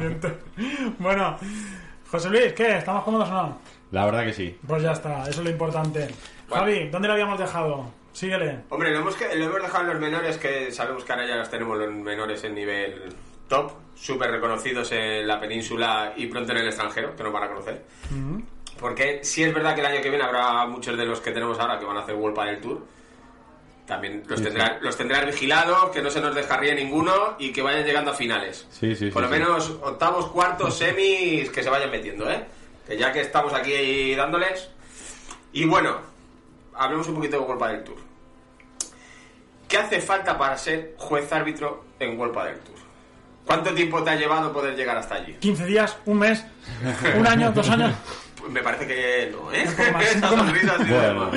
[0.98, 1.36] Bueno,
[2.10, 2.78] José Luis, ¿qué?
[2.78, 3.58] ¿Estamos cómodos o no?
[3.92, 4.56] La verdad que sí.
[4.66, 6.08] Pues ya está, eso es lo importante.
[6.48, 7.90] Javi, ¿dónde lo habíamos dejado?
[8.12, 8.60] Síguele.
[8.70, 11.36] Hombre, lo hemos, que- lo hemos dejado en los menores, que sabemos que ahora ya
[11.36, 13.14] los tenemos los menores en nivel
[13.48, 17.48] top, súper reconocidos en la península y pronto en el extranjero, que nos van a
[17.48, 17.84] conocer.
[18.78, 21.58] Porque sí es verdad que el año que viene habrá muchos de los que tenemos
[21.60, 22.80] ahora que van a hacer World Padel Tour.
[23.90, 27.60] También los, Sí, tendrán, los tendrán vigilados, que no se nos descarríe ninguno y que
[27.60, 28.64] vayan llegando a finales.
[28.70, 29.40] Sí, sí, Por sí, lo sí.
[29.42, 32.44] menos octavos, cuartos, semis, que se vayan metiendo, ¿eh?
[32.86, 34.70] Que ya que estamos aquí dándoles.
[35.52, 35.96] Y bueno,
[36.72, 37.96] hablemos un poquito de World Padel Tour.
[39.66, 42.76] ¿Qué hace falta para ser juez árbitro en World Padel Tour?
[43.44, 45.34] ¿Cuánto tiempo te ha llevado poder llegar hasta allí?
[45.40, 46.44] 15 días, un mes,
[47.18, 47.92] un año, dos años.
[48.38, 49.66] Pues me parece que no, ¿eh?
[49.92, 51.30] Más, Esa sonrisa Bueno,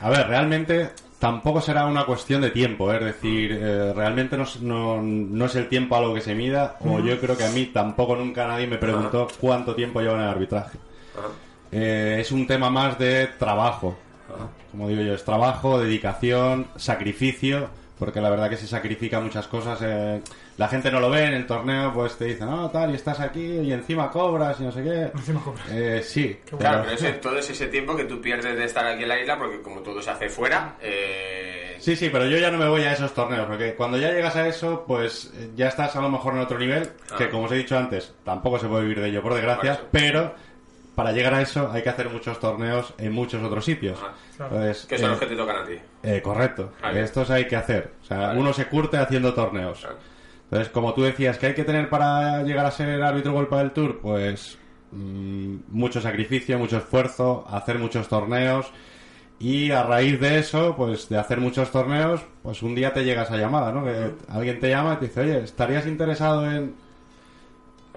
[0.00, 2.96] a ver, realmente tampoco será una cuestión de tiempo, ¿eh?
[2.96, 6.76] es decir, eh, realmente no, es- no, no es el tiempo algo que se mida,
[6.80, 10.22] o yo creo que a mí tampoco nunca nadie me preguntó cuánto tiempo llevo en
[10.22, 10.78] el arbitraje.
[11.72, 13.96] Eh, es un tema más de trabajo,
[14.72, 19.78] como digo yo, es trabajo, dedicación, sacrificio, porque la verdad que se sacrifica muchas cosas.
[19.82, 20.20] eh,
[20.60, 23.18] la gente no lo ve en el torneo, pues te dicen, no, tal, y estás
[23.18, 25.04] aquí y encima cobras y no sé qué.
[25.14, 25.66] Encima cobras.
[25.70, 29.02] Eh, sí, Claro, pero ese- todo es ese tiempo que tú pierdes de estar aquí
[29.04, 32.50] en la isla, porque como todo se hace fuera, eh, Sí, sí, pero yo ya
[32.50, 35.68] no me voy a esos torneos, porque cuando ya llegas a eso, pues eh, ya
[35.68, 37.30] estás a lo mejor en otro nivel, que Ah.
[37.30, 40.34] como os he dicho antes, tampoco se puede vivir de ello, por desgracia, Por pero
[40.94, 43.98] para llegar a eso hay que hacer muchos torneos en muchos otros sitios.
[44.38, 45.78] Entonces, que son eh, los que te tocan a ti.
[46.02, 47.00] eh, correcto, Vale.
[47.02, 47.92] estos hay que hacer.
[48.02, 49.86] O sea, uno se curte haciendo torneos.
[50.50, 53.70] Entonces, como tú decías, ¿qué hay que tener para llegar a ser árbitro Golpa del
[53.70, 54.00] Tour?
[54.00, 54.58] Pues
[54.90, 58.66] mm, mucho sacrificio, mucho esfuerzo, hacer muchos torneos.
[59.38, 63.22] Y a raíz de eso, pues de hacer muchos torneos, pues un día te llega
[63.22, 63.84] esa llamada, ¿no?
[63.84, 66.74] Que alguien te llama y te dice, oye, ¿estarías interesado en...?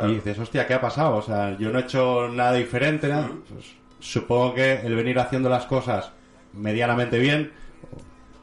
[0.08, 1.18] Y dices, hostia, ¿qué ha pasado?
[1.18, 3.30] O sea, yo no he hecho nada diferente, nada.
[3.52, 3.66] Pues,
[4.00, 6.12] supongo que el venir haciendo las cosas
[6.54, 7.52] medianamente bien,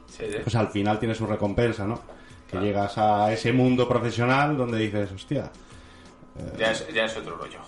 [0.07, 0.37] Sí, sí.
[0.43, 1.99] pues al final tiene su recompensa, ¿no?
[2.51, 5.49] Que llegas a ese mundo profesional donde dices, hostia,
[6.57, 7.59] Ya, es, ya es otro rollo.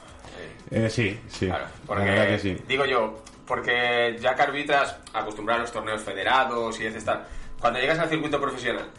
[0.72, 1.50] eh, sí, sí,
[1.88, 2.58] Porque, verdad que sí.
[2.68, 7.26] digo yo, porque ya que arbitras acostumbrado a los torneos federados y tal,
[7.60, 8.90] cuando llegas al circuito profesional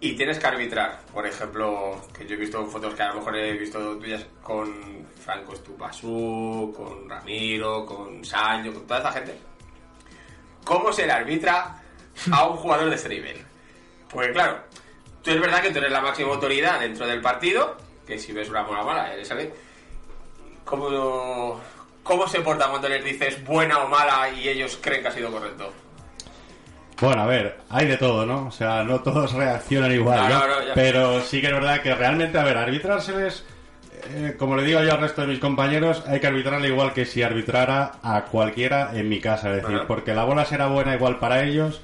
[0.00, 3.36] y tienes que arbitrar, por ejemplo, que yo he visto fotos que a lo mejor
[3.36, 9.38] he visto tuyas con Franco Estupasú, con Ramiro, con Sancho, con toda esa gente,
[10.64, 11.80] ¿cómo se le arbitra
[12.30, 13.38] a un jugador de ese nivel?
[14.10, 14.58] Porque claro,
[15.24, 18.48] tú es verdad que tú eres la máxima autoridad dentro del partido, que si ves
[18.50, 19.52] una mala mala, eres alguien.
[20.64, 21.60] ¿Cómo,
[22.02, 25.30] ¿Cómo se porta cuando les dices buena o mala y ellos creen que ha sido
[25.30, 25.72] correcto?
[27.00, 28.46] Bueno, a ver, hay de todo, ¿no?
[28.46, 30.46] O sea, no todos reaccionan igual, No, ¿no?
[30.46, 30.74] no.
[30.74, 33.44] Pero sí que es verdad que realmente, a ver, arbitrárseles,
[34.14, 37.04] eh, como le digo yo al resto de mis compañeros, hay que arbitrarle igual que
[37.04, 39.50] si arbitrara a cualquiera en mi casa.
[39.50, 39.86] Es decir, Ajá.
[39.86, 41.80] porque la bola será buena igual para ellos,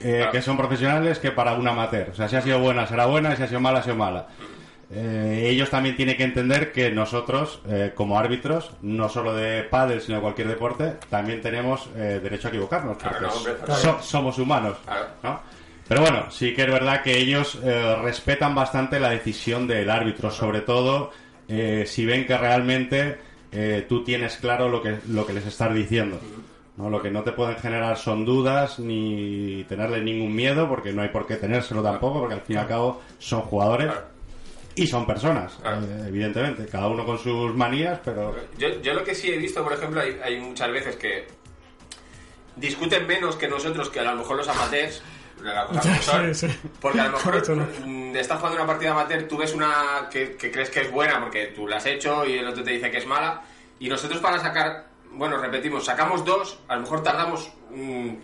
[0.00, 2.10] eh, que son profesionales, que para un amateur.
[2.10, 3.96] O sea, si ha sido buena, será buena, y si ha sido mala, ha sido
[3.96, 4.26] mala.
[4.92, 10.00] Eh, ellos también tienen que entender que nosotros, eh, como árbitros, no solo de pádel,
[10.00, 13.80] sino de cualquier deporte, también tenemos eh, derecho a equivocarnos, Claro, porque no, hombre, so-
[13.90, 14.02] claro.
[14.02, 14.76] somos humanos.
[15.22, 15.40] ¿no?
[15.86, 20.30] Pero bueno, sí que es verdad que ellos eh, respetan bastante la decisión del árbitro,
[20.30, 21.10] sobre todo
[21.84, 23.18] si ven que realmente
[23.50, 26.20] eh, tú tienes claro lo que, lo que les estás diciendo.
[26.80, 26.90] ¿No?
[26.90, 31.08] Lo que no te pueden generar son dudas ni tenerle ningún miedo, porque no hay
[31.08, 33.92] por qué tenérselo tampoco, porque al fin y al cabo son jugadores
[34.74, 38.34] y son personas, eh, evidentemente, cada uno con sus manías, pero...
[38.56, 41.26] Yo, yo lo que sí he visto, por ejemplo, hay, hay muchas veces que
[42.56, 45.02] discuten menos que nosotros, que a lo mejor los amateurs,
[45.42, 46.34] de la cosa como son.
[46.34, 46.58] Sí, sí.
[46.80, 47.66] Porque a lo mejor Correcto, ¿no?
[47.86, 51.20] mm, estás jugando una partida amateur, tú ves una que, que crees que es buena
[51.20, 53.42] porque tú la has hecho y el otro te dice que es mala.
[53.78, 58.14] Y nosotros para sacar, bueno, repetimos, sacamos dos, a lo mejor tardamos mm,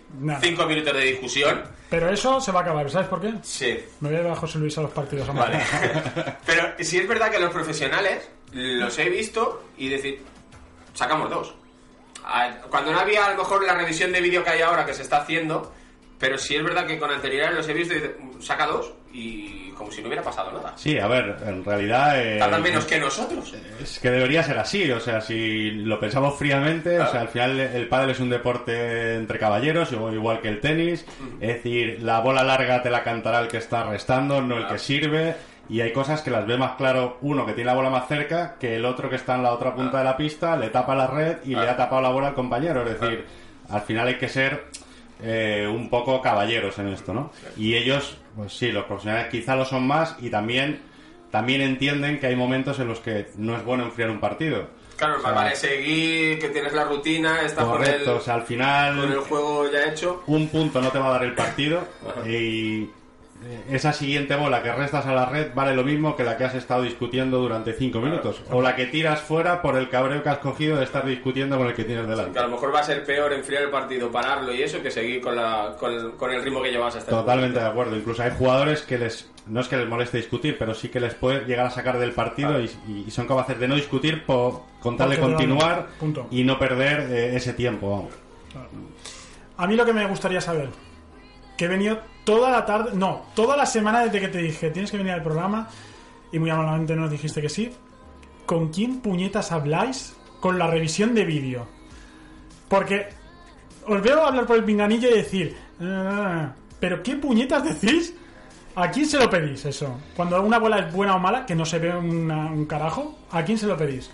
[0.41, 1.63] cinco minutos de discusión.
[1.89, 3.33] Pero eso se va a acabar, ¿sabes por qué?
[3.43, 3.77] Sí.
[3.99, 5.33] Me voy a llevar a José Luis a los partidos.
[5.33, 5.59] Vale.
[6.45, 10.21] Pero si es verdad que los profesionales los he visto y decir,
[10.93, 11.55] sacamos dos.
[12.69, 15.01] Cuando no había a lo mejor la revisión de vídeo que hay ahora que se
[15.01, 15.71] está haciendo,
[16.19, 19.91] pero sí es verdad que con anterioridad los he visto y saca dos y como
[19.91, 20.73] si no hubiera pasado nada.
[20.75, 22.19] Sí, a ver, en realidad...
[22.19, 23.53] eh, Tardan menos que nosotros.
[23.79, 27.59] Es que debería ser así, o sea, si lo pensamos fríamente, o sea, al final
[27.59, 31.05] el pádel es un deporte entre caballeros, igual que el tenis,
[31.39, 34.79] es decir, la bola larga te la cantará el que está restando, no el que
[34.79, 35.35] sirve,
[35.69, 38.55] y hay cosas que las ve más claro uno que tiene la bola más cerca
[38.59, 41.05] que el otro que está en la otra punta de la pista, le tapa la
[41.05, 43.25] red y le ha tapado la bola al compañero, es decir,
[43.69, 44.65] al final hay que ser
[45.21, 47.31] eh, un poco caballeros en esto, ¿no?
[47.55, 50.81] Y ellos, pues sí, los profesionales quizá lo son más y también,
[51.31, 54.67] también entienden que hay momentos en los que no es bueno enfriar un partido.
[54.95, 58.33] Claro, O sea, vale seguir, que tienes la rutina, estás con el, Correcto, o sea,
[58.33, 60.23] al final con el juego ya hecho.
[60.25, 61.81] un punto no te va a dar el partido
[62.25, 62.89] y
[63.69, 66.55] esa siguiente bola que restas a la red vale lo mismo que la que has
[66.55, 70.39] estado discutiendo durante cinco minutos o la que tiras fuera por el cabreo que has
[70.39, 72.33] cogido de estar discutiendo con el que tienes delante.
[72.33, 74.91] Que a lo mejor va a ser peor enfriar el partido, pararlo y eso, que
[74.91, 77.95] seguir con, la, con, el, con el ritmo que llevas hasta el Totalmente de acuerdo.
[77.95, 81.13] Incluso hay jugadores que les no es que les moleste discutir, pero sí que les
[81.13, 82.69] puede llegar a sacar del partido y,
[83.07, 86.27] y son capaces de no discutir por, con tal de continuar punto.
[86.31, 87.89] y no perder eh, ese tiempo.
[87.89, 88.11] Vamos.
[89.57, 90.69] A mí lo que me gustaría saber,
[91.57, 94.91] que he venido toda la tarde, no, toda la semana desde que te dije tienes
[94.91, 95.69] que venir al programa
[96.29, 97.71] y muy amablemente nos dijiste que sí.
[98.45, 101.65] ¿Con quién puñetas habláis con la revisión de vídeo?
[102.67, 103.07] Porque
[103.85, 108.13] os veo hablar por el pinganillo y decir, "Ah", Pero ¿qué puñetas decís?
[108.75, 109.97] ¿A quién se lo pedís eso?
[110.15, 113.41] Cuando una bola es buena o mala, que no se ve una- un carajo, ¿a
[113.43, 114.11] quién se lo pedís?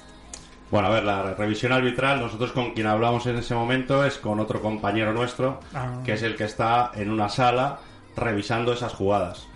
[0.72, 4.40] Bueno, a ver, la revisión arbitral, nosotros con quien hablamos en ese momento es con
[4.40, 6.00] otro compañero nuestro, Ah.
[6.06, 7.80] que es el que está en una sala
[8.16, 9.48] revisando esas jugadas.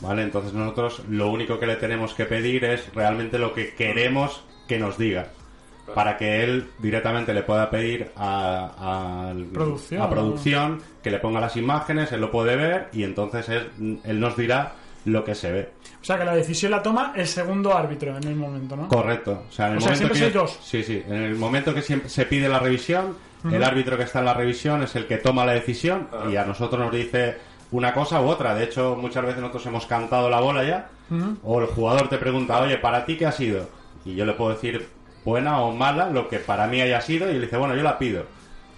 [0.00, 0.22] ¿Vale?
[0.22, 4.78] Entonces nosotros lo único que le tenemos que pedir es realmente lo que queremos que
[4.78, 5.28] nos diga.
[5.94, 10.02] Para que él directamente le pueda pedir a, al- Producción.
[10.02, 14.18] a producción que le ponga las imágenes, él lo puede ver y entonces él, él
[14.18, 14.72] nos dirá
[15.04, 15.70] lo que se ve.
[16.02, 18.88] O sea, que la decisión la toma el segundo árbitro en el momento, ¿no?
[18.88, 19.44] Correcto.
[19.48, 20.58] O sea, en el O sea, momento siempre que sois dos.
[20.64, 21.02] Sí, sí.
[21.06, 23.16] En el momento que siempre se pide la revisión,
[23.48, 26.44] el árbitro que está en la revisión es el que toma la decisión y a
[26.44, 27.36] nosotros nos dice
[27.72, 28.54] una cosa u otra.
[28.54, 30.88] De hecho, muchas veces nosotros hemos cantado la bola ya
[31.44, 33.68] o el jugador te pregunta, oye, ¿para ti qué ha sido?
[34.04, 34.88] Y yo le puedo decir
[35.24, 37.98] buena o mala, lo que para mí haya sido, y él dice, bueno, yo la
[37.98, 38.24] pido.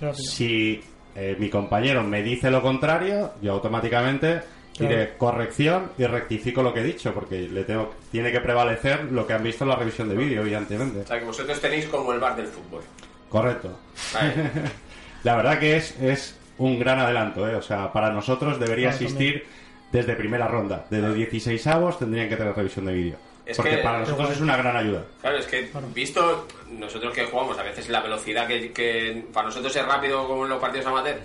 [0.01, 0.25] Yo la pido.
[0.31, 0.83] Si
[1.15, 4.41] eh, mi compañero me dice lo contrario, yo automáticamente
[4.77, 4.95] Claro.
[4.95, 9.27] diré corrección y rectifico lo que he dicho, porque le tengo, tiene que prevalecer lo
[9.27, 11.01] que han visto en la revisión de vídeo, evidentemente.
[11.01, 12.83] O sea, que vosotros tenéis como el bar del fútbol.
[13.29, 13.77] Correcto.
[14.15, 14.35] Vale.
[15.25, 17.55] La verdad que es, es un gran adelanto, ¿eh?
[17.55, 19.47] O sea, para nosotros debería Claro, existir
[19.93, 20.87] desde primera ronda.
[20.91, 23.17] Desde 16 avos tendrían que tener revisión de vídeo.
[23.47, 25.05] Es Porque que- para nosotros es una gran ayuda.
[25.23, 29.75] Claro, es que visto nosotros que jugamos, a veces la velocidad que, que para nosotros
[29.75, 31.19] es rápido como en los partidos amateur,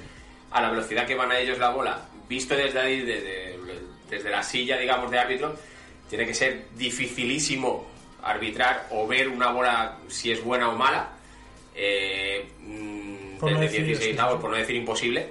[0.51, 3.57] a la velocidad que van a ellos la bola, visto desde ahí, desde,
[4.09, 5.53] desde la silla, digamos, de árbitro,
[6.09, 7.87] tiene que ser dificilísimo
[8.23, 11.09] arbitrar o ver una bola si es buena o mala.
[11.75, 14.23] eh, mm, Por no desde decir 16 eso.
[14.23, 15.29] avos, por no decir imposible.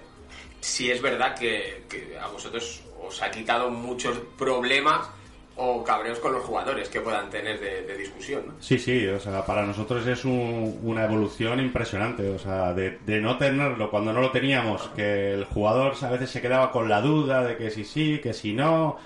[0.61, 5.09] Si es verdad que, que a vosotros os ha quitado muchos problemas
[5.57, 8.55] o cabreos con los jugadores que puedan tener de, de discusión, ¿no?
[8.59, 13.21] Sí, sí, o sea, para nosotros es un- una evolución impresionante, o sea, de, de
[13.21, 17.03] no tenerlo cuando no lo teníamos, que el jugador a veces se quedaba con la
[17.03, 18.97] duda de que si sí, que si no.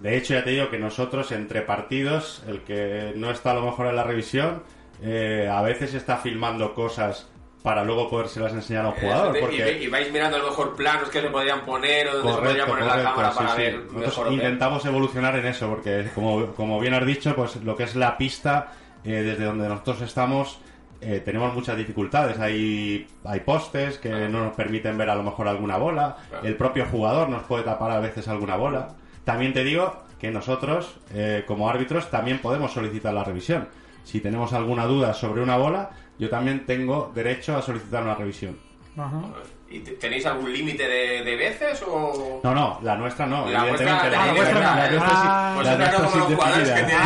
[0.00, 3.62] De hecho, ya te digo que nosotros entre partidos, el que no está a lo
[3.62, 4.64] mejor en la revisión,
[5.02, 7.28] eh, a veces está filmando cosas
[7.64, 9.82] para luego podérselas enseñar a un jugador, y, porque...
[9.82, 12.66] y vais mirando a lo mejor planos que se podrían poner o donde se podría
[12.66, 13.56] Correcto, poner la correcto, cámara sí, para sí.
[13.56, 14.32] ver mejor.
[14.34, 18.18] intentamos evolucionar en eso, porque como, como bien has dicho, pues lo que es la
[18.18, 18.68] pista,
[19.02, 20.58] eh, desde donde nosotros estamos,
[21.00, 22.38] eh, tenemos muchas dificultades.
[22.38, 26.46] Hay, hay postes que no nos permiten ver a lo mejor alguna bola, Claro.
[26.46, 28.88] el propio jugador nos puede tapar a veces alguna bola.
[29.24, 33.68] También te digo que nosotros, eh, como árbitros, también podemos solicitar la revisión.
[34.04, 38.58] Si tenemos alguna duda sobre una bola, yo también tengo derecho a solicitar una revisión.
[38.96, 39.20] Ajá.
[39.68, 42.40] ¿Y te- tenéis algún límite de, de veces o...?
[42.44, 45.54] No, no, la nuestra no, La vuestra- la la nuestra- Ah,
[45.92, 46.96] no los jugadores que tienen-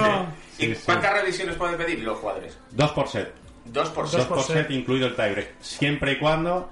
[0.00, 0.26] Amigo.
[0.58, 0.82] ¿Y Sí, sí.
[0.86, 2.58] cuántas revisiones pueden pedir los jugadores?
[2.72, 3.32] Dos por set.
[3.66, 4.28] Dos por Dos set.
[4.28, 5.60] por set, incluido el tiebreak.
[5.60, 6.70] Siempre y cuando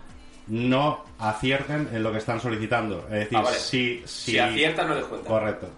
[0.48, 3.04] no acierten en lo que están solicitando.
[3.08, 3.56] Es decir, Ah, vale.
[3.58, 4.32] si, si...
[4.32, 5.28] Si aciertan, no les cuenta.
[5.28, 5.68] Correcto.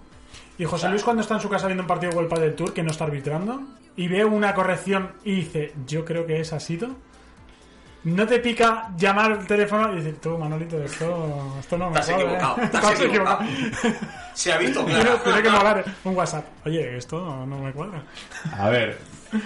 [0.58, 2.72] Y José Luis cuando está en su casa viendo un partido de World del Tour
[2.72, 3.62] que no está arbitrando
[3.96, 6.78] y ve una corrección y dice, yo creo que es así,
[8.04, 12.14] ¿no te pica llamar al teléfono y decir, tú Manolito, esto, esto no me Estás
[12.14, 12.64] cuadra, equivocado, ¿eh?
[12.64, 13.38] estás equivocado.
[14.32, 15.20] Se ha visto claro.
[15.24, 16.44] tiene que molar un WhatsApp.
[16.64, 18.02] Oye, esto no me cuadra.
[18.56, 18.98] A ver,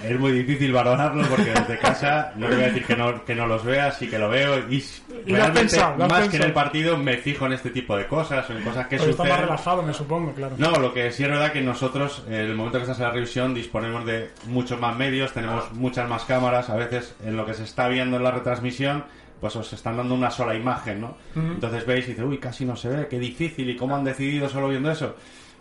[0.03, 3.35] es muy difícil valorarlo porque desde casa no le voy a decir que no, que
[3.35, 4.85] no los vea, sí que lo veo y,
[5.27, 8.63] realmente pensado, más que en el partido me fijo en este tipo de cosas en
[8.63, 9.49] cosas que Porque está más suceden.
[9.49, 10.55] relajado, me supongo, claro.
[10.59, 13.11] No, lo que sí es verdad que nosotros, en el momento que estás en la
[13.11, 16.71] revisión, disponemos de muchos más medios, tenemos muchas más cámaras.
[16.71, 19.05] A veces, en lo que se está viendo en la retransmisión,
[19.41, 21.17] pues os están dando una sola imagen, ¿no?
[21.35, 24.49] Entonces veis y dices, uy, casi no se ve, qué difícil, ¿y cómo han decidido
[24.49, 25.17] solo viendo eso?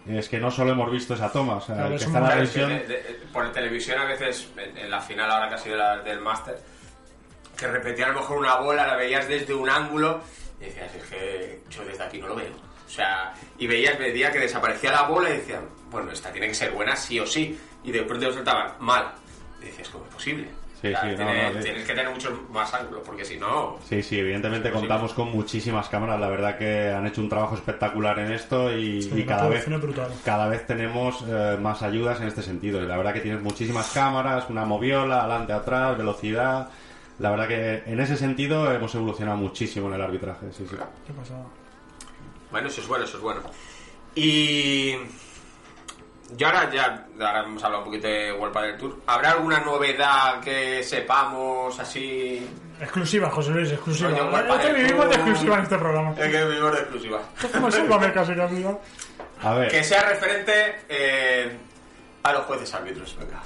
[0.07, 2.69] Es que no solo hemos visto esa toma, o sea, Claro, que está la revisión...
[2.69, 6.19] de- de- por televisión a veces, en, en la final ahora ha sido la del
[6.19, 6.57] máster,
[7.57, 10.21] que repetía a lo mejor una bola, la veías desde un ángulo
[10.59, 12.51] y decías, es que yo desde aquí no lo veo.
[12.87, 16.55] O sea, y veías, veía que desaparecía la bola y decían, bueno, esta tiene que
[16.55, 17.59] ser buena sí o sí.
[17.83, 19.11] Y de pronto saltaban mal.
[19.61, 20.47] Y decías, ¿cómo es posible?
[20.81, 21.63] Sí, sí, no, tienes, no, sí.
[21.65, 23.77] tienes que tener muchos más ángulos, porque si no...
[23.83, 26.19] Sí, sí, evidentemente contamos con muchísimas cámaras.
[26.19, 29.49] La verdad que han hecho un trabajo espectacular en esto y, Sí, y la cada
[29.49, 29.65] vez
[30.23, 32.81] cada vez tenemos eh, más ayudas en este sentido.
[32.81, 36.69] Y la verdad que tienes muchísimas cámaras, una moviola, adelante, atrás, velocidad.
[37.19, 40.47] La verdad que en ese sentido hemos evolucionado muchísimo en el arbitraje.
[40.53, 40.77] Sí, sí.
[41.05, 41.35] ¿Qué pasa?
[42.51, 43.41] Bueno, eso es bueno, eso es bueno.
[44.15, 44.95] Y...
[46.37, 48.97] Yo ahora ya ahora hemos hablado un poquito de World del Tour.
[49.07, 52.47] ¿Habrá alguna novedad que sepamos así?
[52.79, 54.09] Exclusiva, José Luis, exclusiva.
[54.11, 56.11] World Es Padel vivimos de exclusiva en este programa.
[56.17, 57.21] Es que vivimos de exclusiva.
[57.53, 58.79] Como sálvame casi, casi, ¿no?
[59.41, 61.57] A ver, Que sea referente eh,
[62.23, 63.41] a los jueces árbitros, venga.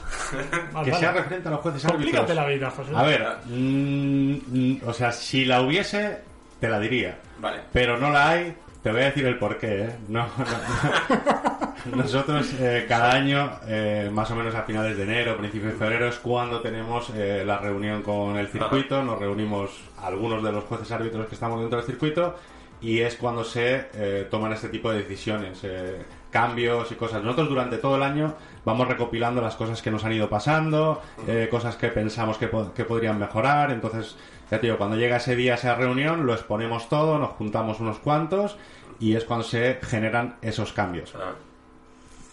[0.72, 0.98] Vale, que vale.
[1.04, 2.36] sea referente a los jueces Complícate árbitros.
[2.38, 3.02] la vida, José Luis.
[3.02, 6.20] A ver, mm, mm, o sea, si la hubiese,
[6.60, 7.20] te la diría.
[7.40, 7.62] Vale.
[7.72, 9.96] Pero no la hay Te voy a decir el porqué, ¿eh?
[10.10, 11.96] No, no, no.
[12.04, 16.08] Nosotros eh, cada año, eh, más o menos a finales de enero, principios de febrero,
[16.08, 19.02] es cuando tenemos eh, la reunión con el circuito.
[19.04, 19.72] Nos reunimos
[20.02, 22.36] algunos de los jueces árbitros que estamos dentro del circuito
[22.82, 27.24] y es cuando se eh, toman este tipo de decisiones, eh, cambios y cosas.
[27.24, 28.34] Nosotros durante todo el año
[28.66, 32.74] vamos recopilando las cosas que nos han ido pasando, eh, cosas que pensamos que, po-
[32.74, 33.72] que podrían mejorar.
[33.72, 34.18] Entonces,
[34.54, 38.00] ya te digo, cuando llega ese día, esa reunión, lo exponemos todo, nos juntamos unos
[38.00, 38.56] cuantos
[39.00, 41.14] y es cuando se generan esos cambios.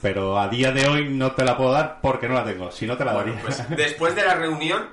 [0.02, 2.70] Pero a día de hoy no te la puedo dar porque no la tengo.
[2.70, 3.42] Si no te la Bueno, daría.
[3.44, 4.86] pues después de la reunión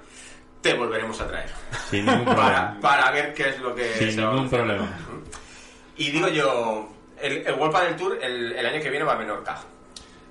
[0.62, 1.50] te volveremos a traer.
[1.90, 2.78] Sin ningún problema.
[2.82, 4.88] para ver qué es lo que Sin se ningún problema.
[5.96, 6.90] Y digo yo,
[7.22, 9.58] el, el World Padel Tour el, el año que viene va a Menorca.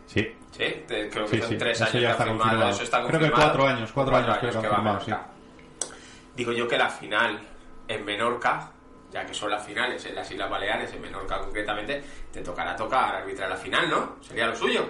[0.06, 0.30] Sí.
[0.52, 2.70] Sí, creo que Sí, son sí, tres eso años ya está firmado, confirmado.
[2.70, 3.42] Eso está Creo que confirmado.
[3.52, 5.26] cuatro años, cuatro años creo que que han va a.
[6.36, 7.40] Digo yo que la final
[7.88, 8.70] en Menorca,
[9.10, 13.16] ya que son las finales en las Islas Baleares, en Menorca concretamente, te tocará tocar
[13.16, 14.16] arbitrar la final, ¿no?
[14.20, 14.86] Sería lo suyo.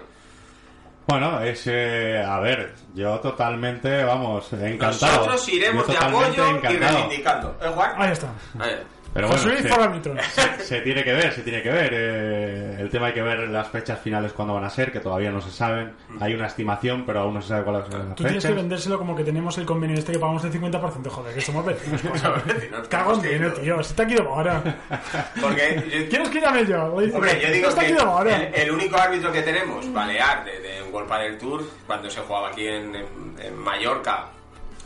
[1.06, 1.64] Bueno, es.
[1.68, 5.18] eh, a ver, yo totalmente, vamos, encantado.
[5.18, 6.96] Nosotros iremos Yo de apoyo y encantado.
[6.98, 7.56] reivindicando.
[7.62, 7.92] ¿Eh, Juan?
[7.96, 8.28] Ahí está.
[8.58, 8.76] Ahí.
[9.16, 10.14] Pero José bueno, Luis se, Parámetro.
[10.22, 11.90] se- se tiene que ver, se tiene que ver.
[11.92, 15.30] eh, el tema hay que ver las fechas finales cuándo van a ser, que todavía
[15.30, 15.92] no se saben.
[16.20, 18.98] Hay una estimación, pero aún no se sabe cuáles son las Tú tienes que vendérselo
[18.98, 22.02] como que tenemos el convenio este que pagamos el 50%, joder, que somos vecinos.
[22.46, 23.82] vecinos, Cago en dinero, tío.
[23.82, 24.62] Se te ha ido ahora.
[25.40, 26.84] Porque yo- ¿Quieres que llame yo?
[26.84, 31.38] Hombre, yo digo que el, el único árbitro que tenemos, Balear, de, de World Padel
[31.38, 33.06] Tour, cuando se jugaba aquí en, en-
[33.42, 34.26] en Mallorca,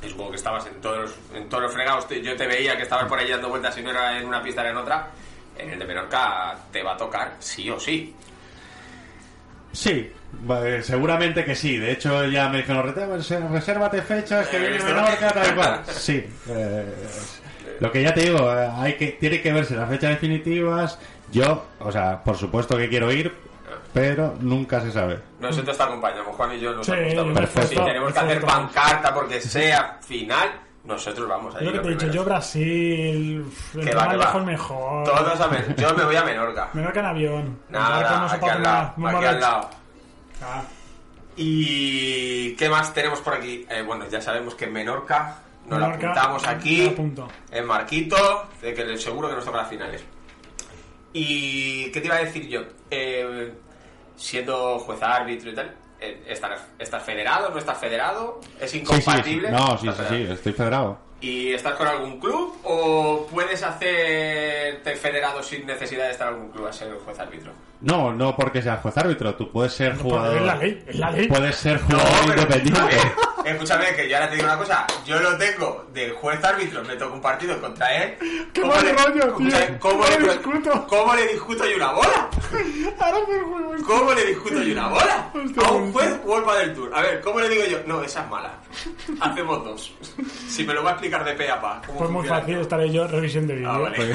[0.03, 2.83] y supongo que estabas en todos los, en todos los fregados, yo te veía que
[2.85, 5.09] estabas por ahí dando vueltas, si no era en una pista era en otra,
[5.59, 8.15] en el de Menorca te va a tocar sí o sí.
[9.73, 10.11] Sí,
[10.51, 11.77] eh, seguramente que sí.
[11.77, 15.55] De hecho, ya me dijeron, "Rete- reser- resérvate fechas que Eh, viene Menorca, tal y
[15.55, 15.83] cual.
[15.91, 16.25] Sí.
[16.49, 16.85] eh,
[17.79, 20.99] lo que ya te digo, hay que, tiene que verse las fechas definitivas.
[21.33, 23.33] Yo, o sea, por supuesto que quiero ir,
[23.93, 25.21] pero nunca se sabe.
[25.41, 27.39] Nosotros te acompañamos, Juan y yo nos Sí, apuntamos.
[27.39, 27.69] perfecto.
[27.69, 30.49] Si tenemos que hacer pancarta porque sea final,
[30.85, 31.67] nosotros vamos Es allí.
[31.67, 34.45] lo que te he dicho, yo Brasil, Que va, más que va.
[34.45, 35.05] mejor.
[35.05, 36.69] Todos a Men- Yo me voy a Menorca.
[36.75, 37.59] Menorca en avión.
[37.69, 39.71] Nada, aquí al lado, aquí al lado.
[40.43, 40.63] Ah,
[41.37, 43.67] ¿Y qué más tenemos por aquí?
[43.71, 45.37] Eh, bueno, ya sabemos que en Menorca
[45.67, 46.95] nos la apuntamos aquí,
[47.51, 48.17] en Marquito,
[48.61, 50.05] de que seguro que nos toca las finales.
[51.13, 52.61] ¿Y qué te iba a decir yo?
[52.91, 53.53] Eh,
[54.21, 57.49] siendo juez árbitro y tal, eh, ¿estás, ¿estás federado?
[57.51, 58.41] ¿No estás federado?
[58.61, 58.93] ¿Es Sí, sí, sí.
[58.95, 59.51] incompatible?
[59.51, 60.99] No, sí, ¿Estás sí, sí, estoy federado.
[61.21, 66.51] ¿Y estás con algún club o puedes hacerte federado sin necesidad de estar en algún
[66.51, 67.53] club a ser juez árbitro?
[67.83, 70.37] No, no porque seas juez árbitro, tú puedes ser no, jugador.
[70.37, 71.29] Es la ley, es la ley.
[71.29, 72.97] Puedes ser jugador pero, independiente.
[73.43, 74.87] ver, escúchame, que yo ahora te digo una cosa.
[75.07, 78.17] Yo lo tengo de juez árbitro, me toca un partido contra él.
[78.53, 79.57] ¡Qué ¿Cómo mal le- rollo, tío!
[79.79, 80.87] ¿Cómo, ¿Cómo le, discuto?
[80.89, 82.31] ¿Cómo le discuto yo una bola?
[82.99, 83.75] Ahora me juego.
[83.87, 85.33] ¿Cómo le discuto yo una bola?
[85.65, 86.95] A un juez World del Tour.
[86.95, 87.79] A ver, ¿cómo le digo yo?
[87.87, 88.53] No, esa es mala.
[89.21, 89.95] Hacemos dos.
[90.49, 91.83] Si me lo va a explicar de pe a pa.
[91.87, 92.63] ¿cómo Pues muy funciona fácil, esto.
[92.63, 93.71] estaré yo revisión de vídeo.
[93.71, 93.97] Ah, vale.
[93.97, 94.09] con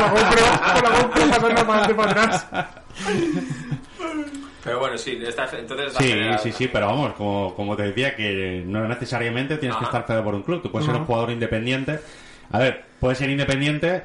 [0.00, 0.42] la GoPro,
[0.74, 2.46] con la GoPro pasando para adelante y para atrás.
[4.62, 8.14] Pero bueno, sí, estás, entonces estás Sí, sí, sí, pero vamos, como, como te decía,
[8.14, 10.00] que no necesariamente tienes que Ajá.
[10.00, 10.60] estar por un club.
[10.62, 11.98] Tú puedes ser un jugador independiente.
[12.52, 14.02] A ver, puedes ser independiente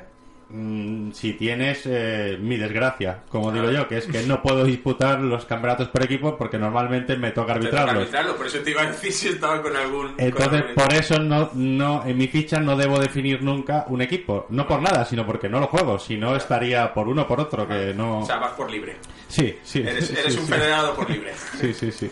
[0.50, 5.20] mm, si tienes eh, mi desgracia, como digo yo, que es que no puedo disputar
[5.20, 8.06] los campeonatos por equipo porque normalmente me toca arbitrarlo,
[8.38, 10.08] por eso te iba a decir si estaba con algún.
[10.14, 14.02] con Entonces, algún- por eso no, no, en mi ficha no debo definir nunca un
[14.02, 14.46] equipo.
[14.50, 16.00] No por nada, sino porque no lo juego.
[16.00, 18.20] Si no, estaría por uno o por otro, que no...
[18.20, 18.96] O sea, vas por libre.
[19.28, 19.80] Sí, sí.
[19.80, 20.52] Eres, eres sí, un sí.
[20.54, 21.34] federado por libre.
[21.60, 22.10] Sí, sí, sí.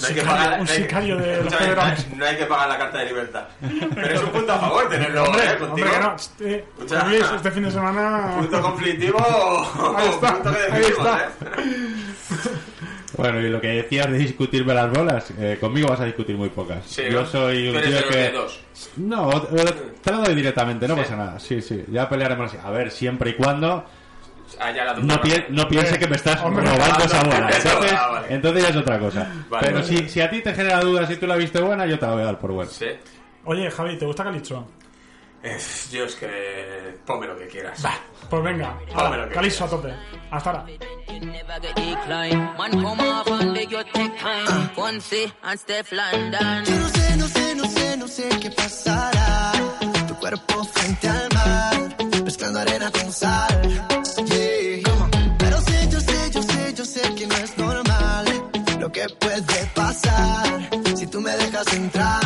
[0.00, 2.06] No hay que pagar, un no hay que- sicario de los escúchame, federados.
[2.16, 3.44] no hay que pagar la carta de libertad.
[3.94, 5.56] Pero es un punto a favor tenerlo Hombre, ¿eh?
[5.58, 5.88] contigo.
[5.88, 6.16] hombre, que no.
[6.16, 6.64] Este.
[7.06, 8.34] Luis, este fin de semana.
[8.38, 9.18] Punto conflictivo.
[9.96, 11.24] Ahí está, punto que ahí decidimos, está.
[11.26, 11.30] ¿eh?
[13.16, 16.48] Bueno, y lo que decías de discutirme las bolas, eh, conmigo vas a discutir muy
[16.48, 16.84] pocas.
[16.84, 18.34] Sí, Yo soy un tío que...
[18.96, 19.40] No,
[20.02, 21.00] te lo doy directamente, no Sí.
[21.02, 21.38] pasa nada.
[21.38, 22.58] Sí, sí, ya pelearemos así.
[22.60, 23.84] A ver, siempre y cuando
[24.58, 28.06] la no, pi- no piense que me estás Hombre, robando ah, esa eso, Entonces, ah,
[28.08, 28.26] vale.
[28.34, 29.20] entonces ya es otra cosa.
[29.48, 29.86] Vale, Pero vale.
[29.86, 32.12] Si, si a ti te genera dudas si tú la viste buena, yo te la
[32.12, 32.70] voy a dar por buena.
[32.70, 32.86] Sí.
[33.44, 34.66] Oye, Javi, ¿te gusta Calicho?
[35.42, 35.58] Eh,
[35.92, 36.96] yo es que.
[37.04, 37.82] Ponme lo que quieras.
[38.30, 38.78] Pues venga,
[39.28, 39.92] que Calicho a tope.
[40.30, 40.64] Hasta ahora.
[46.66, 49.52] Yo no sé, no sé, no sé, no sé qué pasará.
[50.08, 53.62] Tu cuerpo frente al mar, mezclando arena con sal.
[54.26, 54.43] Yeah.
[59.08, 62.23] Puede pasar si tú me dejas entrar.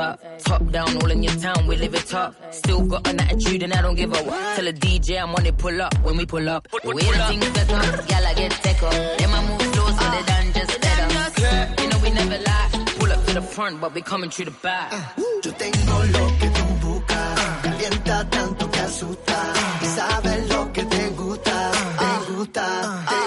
[0.00, 0.20] Top.
[0.38, 2.34] Top down, all in your town, we live it top.
[2.50, 4.56] Still got an attitude and I don't give a what.
[4.56, 6.62] Tell a DJ I'm on it, pull up when we pull up.
[6.70, 8.92] The way the things set up, y'all I get tech up.
[9.18, 11.82] Then I move slow so they done just better.
[11.82, 12.68] You know we never lie.
[12.98, 14.92] Pull up to the front, but we coming through the back.
[14.92, 17.40] Uh, yo tengo lo que tú buscas.
[17.62, 19.38] Calienta tanto que asusta.
[19.82, 21.56] Y sabes lo que te gusta.
[22.02, 22.66] Te gusta,
[23.08, 23.19] te gusta.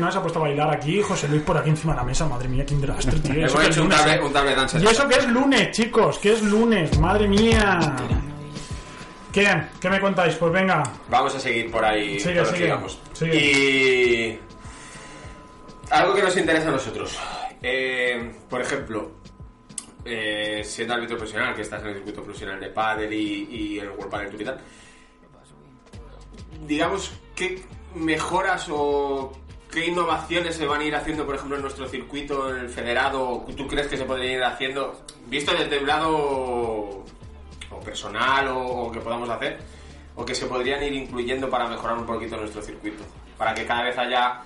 [0.00, 1.00] Javi se ha puesto a bailar aquí.
[1.02, 2.26] José Luis por aquí encima de la mesa.
[2.26, 3.34] Madre mía, qué desastre, tío.
[3.46, 3.92] Hemos hecho un
[4.22, 4.78] un table dance.
[4.78, 6.98] Y eso que es lunes, chicos, que es lunes.
[6.98, 7.96] Madre mía.
[9.32, 9.62] ¿Qué?
[9.80, 10.34] ¿Qué me contáis?
[10.36, 10.82] Pues venga.
[11.08, 12.18] Vamos a seguir por ahí.
[12.18, 12.74] Sigue, sigue.
[13.36, 14.38] Y.
[15.90, 17.18] Algo que nos interesa a nosotros.
[17.62, 19.12] Eh, por ejemplo,
[20.04, 23.90] eh, siendo árbitro profesional, que estás en el circuito profesional de pádel y, y el
[23.90, 24.60] World Padel Tour y tal,
[26.66, 27.62] digamos, ¿qué
[27.94, 29.32] mejoras o
[29.76, 33.44] qué innovaciones se van a ir haciendo, por ejemplo, en nuestro circuito, en el federado?
[33.54, 36.16] ¿Tú crees que se podrían ir haciendo, visto desde un lado
[37.70, 39.58] o personal o, que podamos hacer,
[40.14, 43.04] o que se podrían ir incluyendo para mejorar un poquito nuestro circuito?
[43.36, 44.40] Para que cada vez haya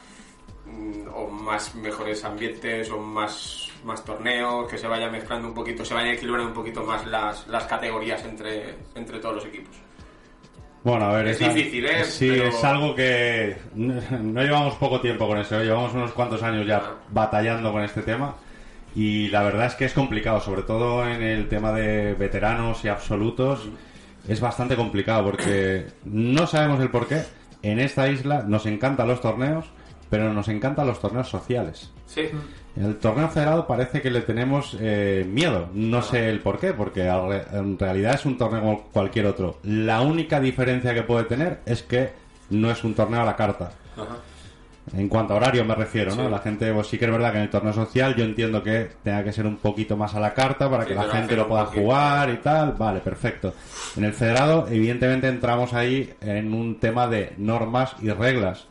[0.66, 5.84] mm, o más mejores ambientes o más, más torneos, que se vaya mezclando un poquito,
[5.84, 9.76] se vayan equilibrando un poquito más las, las categorías entre, entre todos los equipos.
[10.82, 12.04] Bueno, a ver, Es al- difícil, ¿eh?
[12.04, 15.64] Sí, Pero- es algo que no llevamos poco tiempo con eso, ¿eh?
[15.64, 18.34] llevamos unos cuantos años ya batallando con este tema
[18.94, 22.88] y la verdad es que es complicado, sobre todo en el tema de veteranos y
[22.88, 23.68] absolutos,
[24.26, 27.22] es bastante complicado porque no sabemos el por qué.
[27.62, 29.66] En esta isla nos encantan los torneos,
[30.10, 31.90] pero nos encantan los torneos sociales.
[32.06, 32.22] Sí.
[32.76, 35.68] El torneo federado parece que le tenemos eh, miedo.
[35.72, 39.58] No sé el por qué, porque en realidad es un torneo como cualquier otro.
[39.62, 42.10] La única diferencia que puede tener es que
[42.50, 43.72] no es un torneo a la carta.
[43.96, 44.16] Ajá.
[44.96, 46.24] En cuanto a horario me refiero, ¿no?
[46.24, 46.30] Sí.
[46.30, 48.90] La gente, pues sí que es verdad que en el torneo social yo entiendo que
[49.04, 51.46] tenga que ser un poquito más a la carta para Sí, que la gente lo
[51.46, 51.82] pueda poquito.
[51.82, 52.72] jugar y tal.
[52.72, 53.54] Vale, perfecto.
[53.96, 58.66] En el federado, evidentemente entramos ahí en un tema de normas y reglas.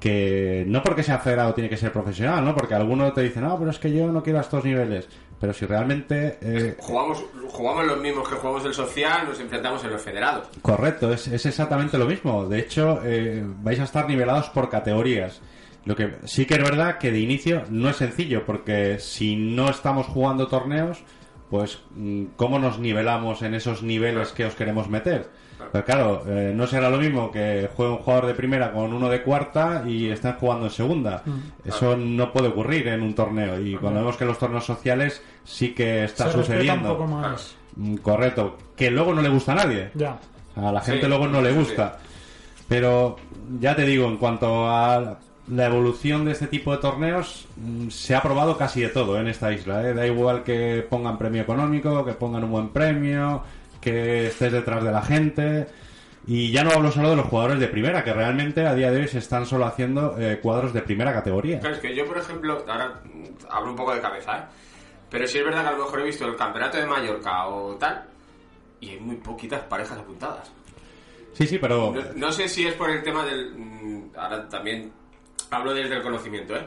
[0.00, 2.54] Que no porque sea federado tiene que ser profesional, ¿no?
[2.54, 5.08] Porque alguno te dice, no, pero es que yo no quiero a estos niveles.
[5.40, 9.90] Pero si realmente eh, Jugamos, jugamos los mismos que jugamos el social, nos enfrentamos en
[9.90, 10.48] los federados.
[10.62, 12.46] Correcto, es, es exactamente lo mismo.
[12.48, 15.40] De hecho, eh, vais a estar nivelados por categorías.
[15.84, 19.70] Lo que sí que es verdad que de inicio no es sencillo, porque si no
[19.70, 21.02] estamos jugando torneos,
[21.50, 25.30] pues mm, ¿cómo nos nivelamos en esos niveles que os queremos meter?
[25.72, 29.08] Pero claro, eh, no será lo mismo que juegue un jugador de primera con uno
[29.08, 31.22] de cuarta y estén jugando en segunda.
[31.24, 31.68] Mm.
[31.68, 33.60] Eso no puede ocurrir en un torneo.
[33.60, 36.92] Y cuando vemos que en los torneos sociales sí que está Se sucediendo.
[36.92, 37.56] un poco más.
[37.76, 38.56] Mm, Correcto.
[38.76, 39.90] Que luego no le gusta a nadie.
[39.94, 40.18] Ya.
[40.56, 41.98] A la gente Sí, luego no le sí, gusta.
[42.68, 43.16] Pero
[43.60, 45.18] ya te digo, en cuanto a
[45.50, 49.28] la evolución de este tipo de torneos, mm, se ha probado casi de todo en
[49.28, 49.82] esta isla.
[49.88, 49.94] ¿eh?
[49.94, 53.42] Da igual que pongan premio económico, que pongan un buen premio,
[53.80, 55.66] que estés detrás de la gente.
[56.26, 59.00] Y ya no hablo solo de los jugadores de primera, que realmente a día de
[59.00, 61.58] hoy se están solo haciendo eh, cuadros de primera categoría.
[61.58, 63.00] Claro, es que yo, por ejemplo, ahora
[63.48, 64.42] hablo un poco de cabeza, ¿eh?
[65.10, 67.76] Pero sí es verdad que a lo mejor he visto el campeonato de Mallorca o
[67.76, 68.04] tal,
[68.80, 70.52] y hay muy poquitas parejas apuntadas.
[71.32, 71.94] Sí, sí, pero...
[71.94, 73.54] No, no sé si es por el tema del...
[73.56, 74.92] mm, Ahora también
[75.50, 76.66] hablo desde el conocimiento, ¿eh?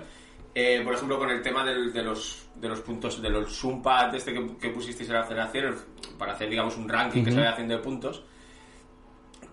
[0.53, 4.13] Eh, por ejemplo, con el tema del- de, los, de los puntos, de los Sumpat
[4.15, 5.75] este que, que pusisteis en la federación,
[6.17, 8.23] para hacer, digamos, un ranking que se vaya haciendo de puntos.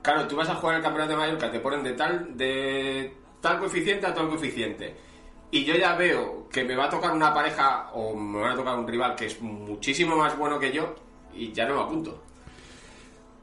[0.03, 3.59] Claro, tú vas a jugar el campeonato de Mallorca, te ponen de tal, de tal
[3.59, 4.97] coeficiente a tal coeficiente.
[5.51, 8.57] Y yo ya veo que me va a tocar una pareja o me va a
[8.57, 10.95] tocar un rival que es muchísimo más bueno que yo
[11.35, 12.23] y ya no me apunto.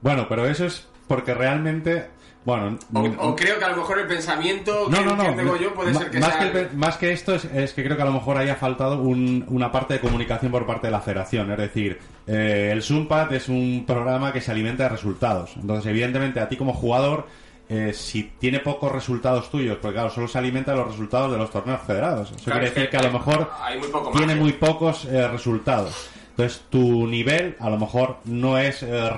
[0.01, 2.09] Bueno, pero eso es porque realmente...
[2.45, 5.23] Bueno, O, o creo que a lo mejor el pensamiento No, que, no, no.
[5.23, 6.51] que tengo yo puede ser que más, sea...
[6.51, 8.99] que, el más que esto es, es que creo que a lo mejor haya faltado
[8.99, 11.51] un- una parte de comunicación por parte de la federación.
[11.51, 15.53] Es decir, eh, el Sumpat es un programa que se alimenta de resultados.
[15.55, 17.25] Entonces, evidentemente, a ti como jugador,
[17.67, 21.39] eh, si tiene pocos resultados tuyos, porque claro, solo se alimenta de los resultados de
[21.39, 22.29] los torneos federados.
[22.29, 24.43] Eso Claro, quiere decir que a lo mejor hay muy poco tiene margen.
[24.43, 26.09] muy pocos eh, resultados.
[26.29, 29.09] Entonces, tu nivel a lo mejor no es eh,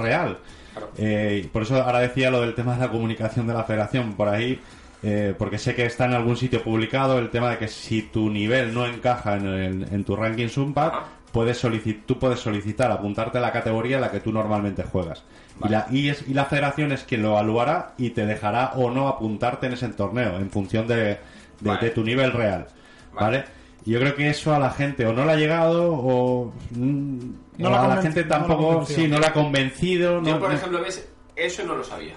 [0.98, 4.30] Eh, por eso ahora decía lo del tema de la comunicación de la federación por
[4.30, 4.60] ahí,
[5.04, 8.30] eh, porque sé que está en algún sitio publicado el tema de que si tu
[8.30, 10.94] nivel no encaja en, el- en tu ranking Sumpat,
[11.32, 15.24] puedes solicit- tú puedes solicitar apuntarte a la categoría en la que tú normalmente juegas.
[15.64, 18.90] Y, la, y, es- y la federación es quien lo evaluará y te dejará o
[18.92, 21.18] no apuntarte en ese torneo en función de, de-
[21.62, 21.80] Vale.
[21.82, 22.68] de tu nivel real.
[23.14, 23.44] ¿Vale?
[23.86, 27.20] Y yo creo que eso a la gente o no le ha llegado o, mm,
[27.58, 29.00] No o la a la conven- gente no tampoco, convencido.
[29.02, 30.12] sí, no la ha convencido.
[30.24, 31.08] Yo, no- por no- ejemplo, ¿ves?
[31.36, 32.16] Eso no lo sabía.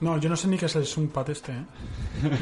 [0.00, 1.64] No, yo no sé ni qué es el Sumpat este, ¿eh?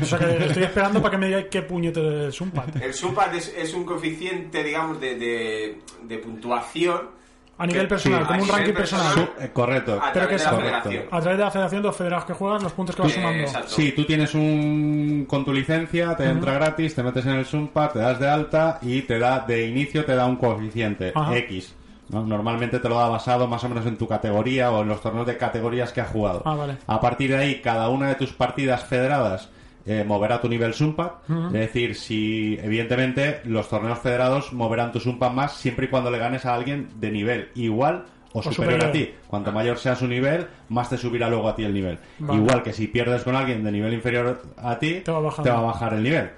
[0.01, 2.76] O sea que estoy esperando para que me digáis qué puñete es el Sumpat.
[2.76, 7.18] El Sumpat es, es un coeficiente, digamos, de, de, de puntuación.
[7.61, 9.12] A nivel que- personal, a como un nivel ranking personal.
[9.14, 9.94] Su- eh, correcto.
[10.01, 10.88] A Pero que través es de la correcto.
[10.90, 11.09] federación.
[11.14, 13.49] a través de la federación de los federados que juegas, los puntos que vas sumando.
[13.66, 17.92] Sí, tú tienes un con tu licencia, te entra gratis, te metes en el Sumpa,
[17.92, 21.36] te das de alta y te da de inicio te da un coeficiente Ajá.
[21.36, 21.74] X.
[22.11, 22.24] ¿no?
[22.24, 25.26] Normalmente te lo da basado más o menos en tu categoría o en los torneos
[25.26, 26.42] de categorías que has jugado.
[26.44, 26.76] Ah, vale.
[26.86, 29.48] A partir de ahí, cada una de tus partidas federadas
[29.86, 31.20] eh, moverá tu nivel Sumpa.
[31.28, 31.46] Ujú.
[31.46, 36.18] Es decir, si evidentemente los torneos federados moverán tu Sumpa más siempre y cuando le
[36.18, 39.11] ganes a alguien de nivel igual o, O superior, a ti.
[39.26, 41.98] Cuanto mayor sea su nivel, más te subirá luego a ti el nivel.
[42.18, 42.38] Vale.
[42.38, 45.94] Igual que si pierdes con alguien de nivel inferior a ti, te va a bajar
[45.94, 46.30] el nivel.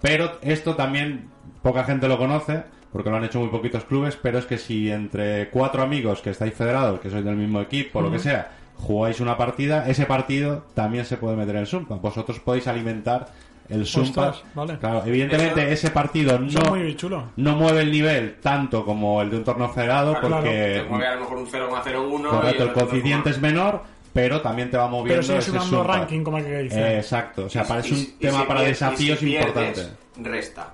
[0.00, 1.28] Pero esto también
[1.62, 4.90] poca gente lo conoce, porque lo han hecho muy poquitos clubes, pero es que si
[4.90, 8.50] entre cuatro amigos que estáis federados, que sois del mismo equipo, o lo que sea,
[8.76, 11.96] jugáis una partida, ese partido también se puede meter en el Sumpa.
[11.96, 13.28] Vosotros podéis alimentar
[13.68, 14.28] el Sumpa.
[14.28, 14.78] Ostras, vale.
[14.78, 17.30] Claro, evidentemente Eso- ese partido no, muy chulo.
[17.36, 21.06] no mueve el nivel tanto como el de un torneo federado, Claro, porque Te mueve
[21.06, 23.82] a lo mejor un 0,01 Correcto, y el coeficiente es menor,
[24.12, 26.80] pero también te va moviendo Pero sigue ese ranking, como hay que dice.
[26.80, 29.82] Eh, exacto, o sea, parece un y tema si para pier- desafíos y si importante.
[30.22, 30.72] Resta.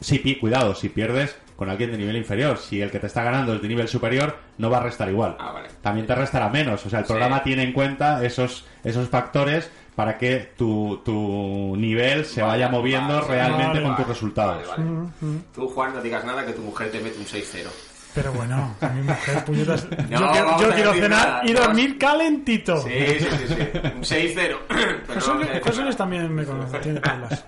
[0.00, 3.24] Sí, pi- cuidado, si pierdes con alguien de nivel inferior, si el que te está
[3.24, 5.36] ganando es de nivel superior, no va a restar igual.
[5.40, 5.68] Ah, vale.
[5.82, 7.08] También te restará menos, o sea, el Sí.
[7.08, 12.68] programa tiene en cuenta esos, esos factores para que tu, tu nivel se Vale, vaya
[12.68, 14.68] moviendo vale, realmente vale, con vale, tus resultados.
[14.68, 15.38] vale, vale.
[15.52, 17.68] Tú, Juan, no digas nada que tu mujer te mete un 6-0.
[18.14, 19.86] Pero bueno, a mi mujer, puñetas.
[20.08, 22.76] No, yo quiero, yo quiero cenar nada, y dormir calentito.
[22.82, 23.54] Sí, sí, sí, sí.
[23.94, 24.56] Un 6-0.
[25.06, 27.44] Pero José Luis- José también me conoce, tiene tablas.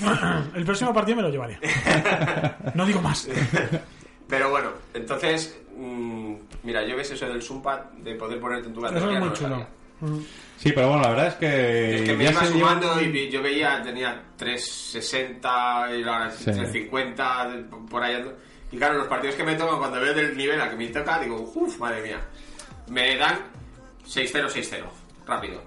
[0.54, 1.58] El próximo partido me lo llevaría.
[2.74, 3.28] No digo más.
[4.28, 8.80] Pero bueno, entonces, mm, mira, yo ves eso del Sumpat, de poder ponerte en tu
[8.84, 9.18] Eso categoría.
[9.18, 10.26] es muy no lo chulo.
[10.56, 11.94] Sí, pero bueno, la verdad es que...
[11.96, 16.44] Es que me iba sumando y vi- yo veía, tenía 360 y ahora Sí.
[16.44, 18.22] 350 de- por ahí.
[18.72, 21.18] Y claro, los partidos que me tocan, cuando veo del nivel a que me toca,
[21.20, 22.20] digo, uff, madre mía.
[22.88, 23.38] Me dan
[24.06, 24.84] 6-0, 6-0,
[25.26, 25.62] rápido.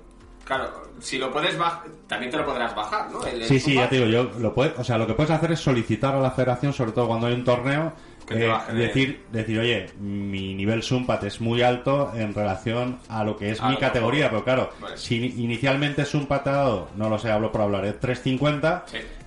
[0.45, 3.25] Claro, si lo puedes bajar, también te lo podrás bajar, ¿no?
[3.25, 5.31] El- el Sí, sí, ya te digo, yo lo puede, o sea, lo que puedes
[5.31, 7.93] hacer es solicitar a la federación, sobre todo cuando hay un torneo,
[8.27, 13.23] Que eh, el- decir, decir, oye, mi nivel Sumpat es muy alto en relación a
[13.23, 14.97] lo que es mi categoría, pero claro, Vale.
[14.97, 18.85] si inicialmente Sumpat ha dado, no lo sé, hablo por hablar, es 350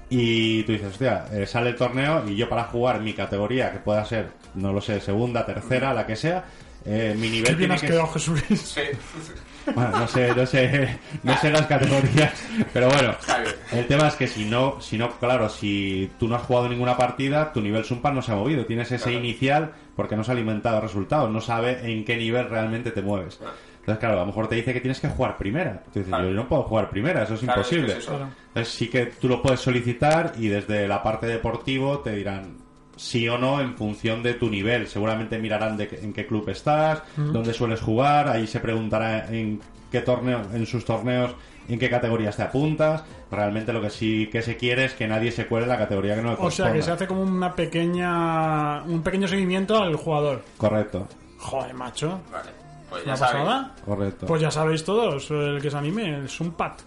[0.08, 3.78] y tú dices, hostia, eh, sale el torneo y yo para jugar mi categoría, que
[3.78, 6.44] pueda ser, no lo sé, segunda, tercera, la que sea,
[6.84, 8.40] eh, mi Qué nivel bien tiene has que quedado, Jesús.
[8.62, 8.80] Sí.
[9.74, 12.32] bueno, no sé, no sé, no sé las categorías,
[12.72, 13.54] pero bueno, bien.
[13.80, 16.96] el tema es que si no, si no, claro, si tú no has jugado ninguna
[16.96, 19.18] partida, tu nivel Sumpa no se ha movido, tienes ese Claro.
[19.18, 23.40] inicial porque no se ha alimentado resultados, no sabe en qué nivel realmente te mueves.
[23.86, 25.80] Entonces, claro, a lo mejor te dice que tienes que jugar primera.
[25.92, 27.98] Tú dices, yo no puedo jugar primera, eso es Claro, es que imposible.
[27.98, 28.16] es eso.
[28.16, 28.32] Claro.
[28.48, 32.56] Entonces, sí que tú lo puedes solicitar y desde la parte deportivo te dirán
[32.96, 34.88] sí o no en función de tu nivel.
[34.88, 39.60] Seguramente mirarán de qué- en qué club estás, dónde sueles jugar, ahí se preguntará en
[39.92, 41.36] qué torneo, en sus torneos,
[41.68, 43.04] en qué categorías te apuntas.
[43.30, 46.16] Realmente lo que sí que se quiere es que nadie se cuele en la categoría
[46.16, 49.94] que no le O sea, que se hace como una pequeña un pequeño seguimiento al
[49.96, 50.42] jugador.
[50.56, 51.06] Correcto,
[51.38, 52.20] Joder, macho.
[52.32, 52.50] Vale,
[52.90, 53.66] pues ¿Una ya sabéis.
[53.84, 54.26] correcto.
[54.26, 56.80] Pues ya sabéis todos, el que se anime es un pat.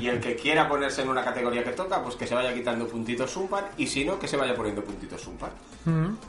[0.00, 2.88] Y el que quiera ponerse en una categoría que toca, pues que se vaya quitando
[2.88, 5.50] puntitos Sumpar y si no, que se vaya poniendo puntitos Sumpar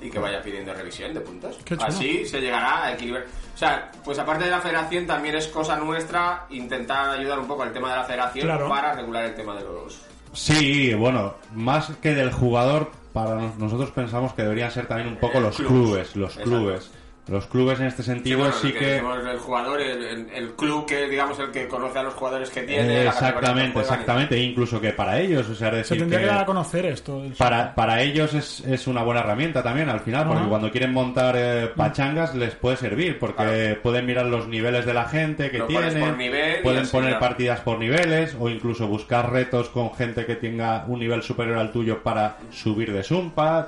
[0.02, 1.58] y que vaya pidiendo revisión de puntos.
[1.66, 1.88] Qué chulo.
[1.88, 3.24] Así se llegará a equilibrar.
[3.56, 7.64] O sea, pues aparte de la federación, también es cosa nuestra intentar ayudar un poco
[7.64, 8.70] al tema de la federación Claro.
[8.70, 10.00] para regular el tema de los.
[10.34, 15.18] Sí, bueno, más que del jugador, para nos- nosotros pensamos que deberían ser también un
[15.18, 16.50] poco Eh, los clubes, los Exacto.
[16.52, 16.92] clubes.
[17.30, 20.86] Los clubes en este Sí, sentido bueno, sí que el jugador, el, el- el club
[20.86, 23.00] que digamos el que conoce a los jugadores que tiene.
[23.00, 26.26] Eh, que exactamente, exactamente, e incluso que para ellos, o sea, Se decir tendría que
[26.26, 27.24] que dar a conocer esto.
[27.38, 31.36] para, para ellos es, es una buena herramienta también al final, porque cuando quieren montar
[31.38, 35.66] eh, pachangas les puede servir, porque pueden mirar los niveles de la gente que Lo
[35.68, 37.20] tienen, por nivel y pueden así poner ya.
[37.20, 41.72] partidas por niveles o incluso buscar retos con gente que tenga un nivel superior al
[41.72, 43.68] tuyo para subir de Sumpad,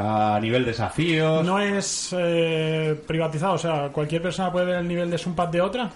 [0.00, 1.44] a nivel desafíos.
[1.44, 5.60] No es eh, privatizado, o sea, cualquier persona puede ver el nivel de Sumpad de
[5.60, 5.90] otra.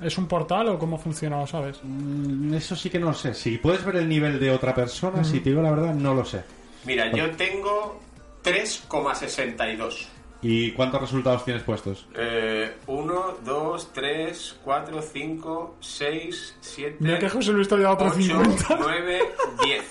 [0.00, 1.78] ¿Es un portal o cómo funciona, lo sabes?
[1.82, 3.34] Mm, Eso sí que no lo sé.
[3.34, 6.24] Si puedes ver el nivel de otra persona, si te digo la verdad, no lo
[6.24, 6.42] sé.
[6.84, 8.00] Mira, yo tengo
[8.42, 10.06] 3,62.
[10.44, 12.08] ¿Y cuántos resultados tienes puestos?
[12.16, 16.96] Eh, 1, 2, 3, 4, 5, 6, 7.
[16.98, 18.76] Mira que José Luis te dado otro 8, 50.
[18.80, 19.20] 9,
[19.64, 19.84] 10.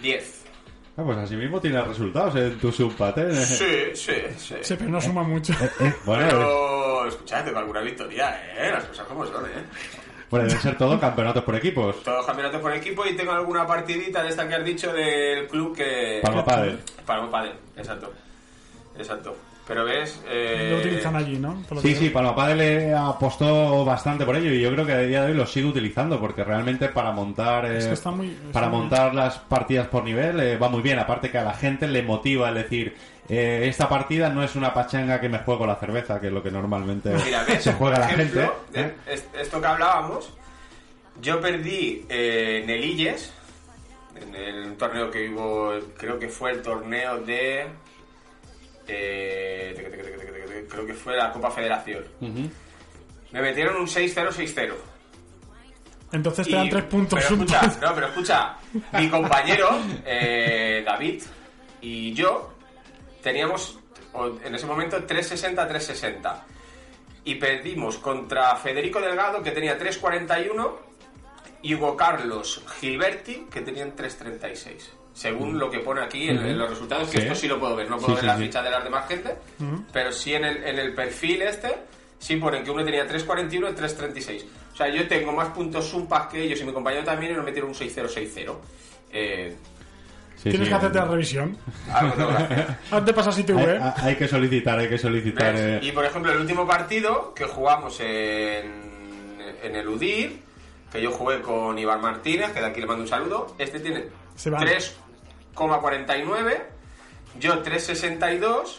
[0.00, 0.39] 10.
[1.00, 3.34] Ah, pues así mismo tienes resultados en tu Sumpad, ¿eh?
[3.34, 4.54] Sí, sí, sí.
[4.60, 5.54] Sí, pero no suma mucho.
[5.80, 8.70] Eh, bueno, Pero, escuchad, tengo alguna victoria, ¿eh?
[8.70, 9.64] Las cosas como son, ¿eh?
[10.28, 12.02] bueno, deben ser todo campeonatos por equipos.
[12.02, 15.74] Todos campeonatos por equipo y tengo alguna partidita de esta que has dicho del club
[15.74, 16.20] que...
[16.22, 16.78] Palma Padel.
[17.06, 18.12] Palma Padel, exacto.
[18.98, 19.34] Exacto.
[19.70, 20.20] Pero ves...
[20.28, 20.66] Eh...
[20.72, 21.62] Lo utilizan allí, ¿no?
[21.80, 22.10] Sí, sí.
[22.10, 25.36] Palma Padel eh, apostó bastante por ello y yo creo que a día de hoy
[25.36, 28.80] lo sigue utilizando porque realmente para montar eh, Es que está muy- está para muy-
[28.80, 30.98] montar las partidas por nivel eh, va muy bien.
[30.98, 32.96] Aparte que a la gente le motiva el decir
[33.28, 36.42] eh, esta partida no es una pachanga que me juego la cerveza, que es lo
[36.42, 37.62] que normalmente Mira, ¿ves?
[37.62, 38.94] se juega Por la ejemplo, gente.
[39.06, 39.20] ¿eh?
[39.40, 40.32] Esto que hablábamos,
[41.22, 42.82] yo perdí eh, en el
[44.20, 47.66] en el torneo que hubo, creo que fue el torneo de...
[48.92, 52.04] eh, creo que fue la Copa Federación.
[53.32, 54.74] Me metieron un 6-0-6-0.
[56.12, 58.56] Entonces te Y- dan tres puntos Pero escucha, no, pero escucha,
[58.94, 59.68] mi compañero,
[60.04, 61.22] eh, David,
[61.80, 62.52] y yo
[63.22, 63.78] teníamos
[64.44, 66.42] en ese momento 360-360.
[67.22, 70.80] Y perdimos contra Federico Delgado, que tenía 341,
[71.62, 74.90] y Hugo Carlos Gilberti, que tenían 336.
[75.12, 77.22] Según lo que pone aquí en, los resultados, que Sí.
[77.24, 78.42] esto sí lo puedo ver, no puedo Sí, ver sí, la sí.
[78.44, 79.84] ficha de las demás gente, Ujú.
[79.92, 81.74] pero sí en el, en el perfil este,
[82.18, 84.44] sí ponen que uno tenía 3.41 y 3.36.
[84.72, 87.44] O sea, yo tengo más puntos Sumpas que ellos y mi compañero también y nos
[87.44, 88.54] metieron un 6.060.
[89.12, 89.56] Eh,
[90.36, 91.58] Sí, Tienes sí, que hacerte la revisión.
[91.92, 92.66] algo tengo que hacer.
[92.90, 93.82] Antes pasas hay, ITV.
[94.02, 95.54] hay que solicitar, hay que solicitar.
[95.54, 100.32] Eh, Y por ejemplo, el último partido que jugamos en, en el UDIR,
[100.90, 104.04] que yo jugué con Iván Martínez, que de aquí le mando un saludo, este tiene
[104.40, 104.60] Se va.
[104.60, 106.62] 3,49,
[107.38, 108.78] yo 3,62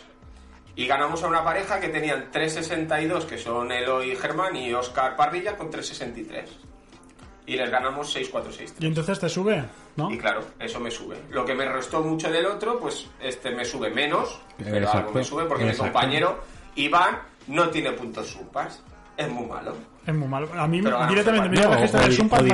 [0.75, 5.55] y ganamos a una pareja que tenían 3,62, que son Eloy Germán y Oscar Parrilla,
[5.55, 6.45] con 3,63.
[7.45, 8.73] Y les ganamos 6-4-6.
[8.79, 9.63] Y entonces te sube,
[9.97, 10.09] ¿no?
[10.09, 11.17] Y claro, eso me sube.
[11.29, 15.11] Lo que me restó mucho del otro, pues este me sube menos, pero Exacto, algo
[15.11, 15.83] me sube porque exacto.
[15.83, 16.43] mi compañero
[16.73, 18.81] Iván no tiene puntos supas.
[19.21, 19.75] Es muy malo.
[20.05, 20.47] Es muy malo.
[20.55, 21.89] A mí Pero directamente me dio la me han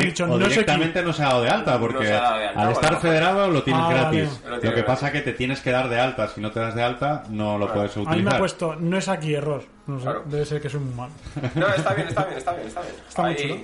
[0.06, 2.48] dicho no sé no se ha dado de alta, porque No se ha dado de
[2.48, 4.42] alta, al estar federado lo tienes Ah, gratis.
[4.44, 4.64] vale.
[4.64, 6.28] Lo que pasa es que te tienes que dar de alta.
[6.28, 8.40] Si no te das de alta, no lo puedes A mí me ha utilizar.
[8.40, 9.64] puesto, no es aquí error.
[9.88, 10.24] No sé, Claro.
[10.26, 11.14] debe ser que soy muy malo.
[11.56, 12.94] No, está bien, está bien, está bien, está bien.
[13.08, 13.56] Está muy Ahí- chulo.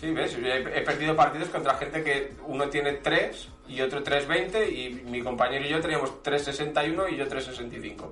[0.00, 4.68] Sí, ves, he, he perdido partidos contra gente que uno tiene 3 y otro 3.20
[4.70, 8.10] y mi compañero y yo teníamos 3.61 y yo 3.65.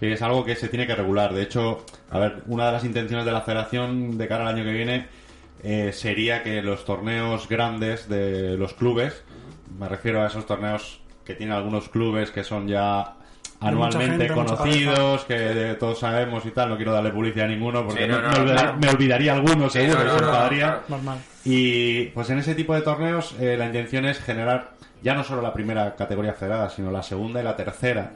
[0.00, 1.34] Sí, es algo que se tiene que regular.
[1.34, 4.64] De hecho, a ver, una de las intenciones de la federación de cara al año
[4.64, 5.06] que viene
[5.62, 9.22] eh, sería que los torneos grandes de los clubes,
[9.78, 13.12] me refiero a esos torneos que tienen algunos clubes que son ya
[13.60, 17.84] anualmente gente, conocidos, que de- todos sabemos y tal, no quiero darle publicidad a ninguno
[17.84, 18.76] porque Sí, no, me, no, me olvida- claro.
[18.80, 20.80] me olvidaría alguno Sí, seguro, no, no, se enfadaría.
[20.88, 21.18] Normal.
[21.44, 24.70] Y pues en ese tipo de torneos eh, la intención es generar
[25.02, 28.12] ya no solo la primera categoría federada, sino la segunda y la tercera.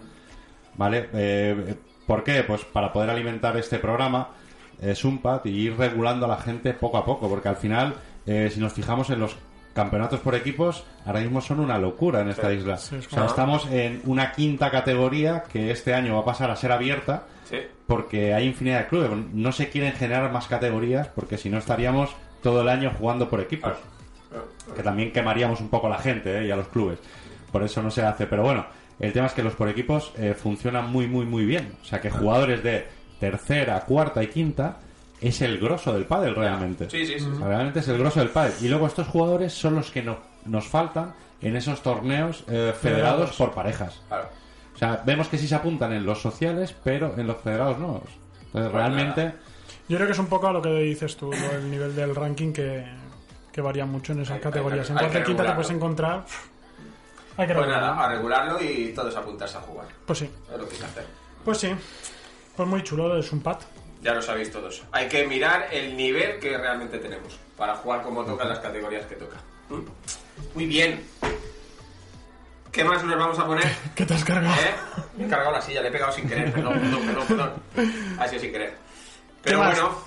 [0.76, 1.08] ¿Vale?
[1.12, 1.74] Eh,
[2.06, 2.42] ¿Por qué?
[2.42, 4.28] Pues para poder alimentar este programa
[4.80, 7.94] eh, Sumpat y ir regulando a la gente poco a poco, porque al final,
[8.26, 9.36] eh, si nos fijamos en los
[9.72, 12.56] campeonatos por equipos, ahora mismo son una locura en esta Sí.
[12.56, 12.76] isla.
[12.76, 16.50] Sí, es o sea, estamos en una quinta categoría que este año va a pasar
[16.50, 17.56] a ser abierta Sí.
[17.86, 19.10] porque hay infinidad de clubes.
[19.32, 22.10] No se quieren generar más categorías porque si no estaríamos
[22.42, 23.72] todo el año jugando por equipos.
[24.76, 26.46] Que también quemaríamos un poco a la gente ¿eh?
[26.46, 26.98] y a los clubes.
[27.52, 28.26] Por eso no se hace.
[28.26, 28.66] Pero bueno,
[29.00, 31.74] el tema es que los por equipos eh, funcionan muy, muy, muy bien.
[31.82, 32.86] O sea, que jugadores de
[33.18, 34.78] tercera, cuarta y quinta
[35.20, 36.88] es el grosso del pádel realmente.
[36.90, 37.26] Sí, sí, sí.
[37.26, 38.52] O sea, realmente es el grosso del pádel.
[38.60, 43.36] Y luego estos jugadores son los que no, nos faltan en esos torneos eh, federados
[43.36, 44.00] por parejas.
[44.74, 48.02] O sea, vemos que sí se apuntan en los sociales, pero en los federados no.
[48.46, 49.32] Entonces, realmente...
[49.88, 51.50] Yo creo que es un poco a lo que dices tú, ¿no?
[51.52, 52.84] el nivel del ranking que,
[53.52, 54.88] que varía mucho en esas categorías.
[54.90, 56.24] En hay que cualquier quinta te puedes encontrar.
[57.36, 57.94] Hay que Pues regularlo.
[57.94, 59.86] nada, a regularlo y todos apuntarse a jugar.
[60.06, 61.06] Pues sí, Es lo que hay que hacer.
[61.44, 61.74] pues sí.
[62.56, 63.62] Pues muy chulo lo de Sumpat.
[64.02, 64.82] Ya lo sabéis todos.
[64.92, 69.06] Hay que mirar el nivel que realmente tenemos para jugar como toca en las categorías
[69.06, 69.36] que toca.
[69.70, 69.80] ¿Mm?
[70.54, 71.02] Muy bien.
[72.70, 73.64] ¿Qué más nos vamos a poner?
[73.94, 74.54] ¿Qué te has cargado?
[74.54, 74.74] ¿Eh?
[75.16, 76.52] Me he cargado la silla, le he pegado sin querer.
[76.52, 77.26] Perdón, perdón, perdón.
[77.74, 77.92] perdón.
[78.18, 78.70] Ha sido sin querer.
[78.70, 78.76] ¿Qué
[79.50, 79.78] Pero más?
[79.80, 79.98] bueno,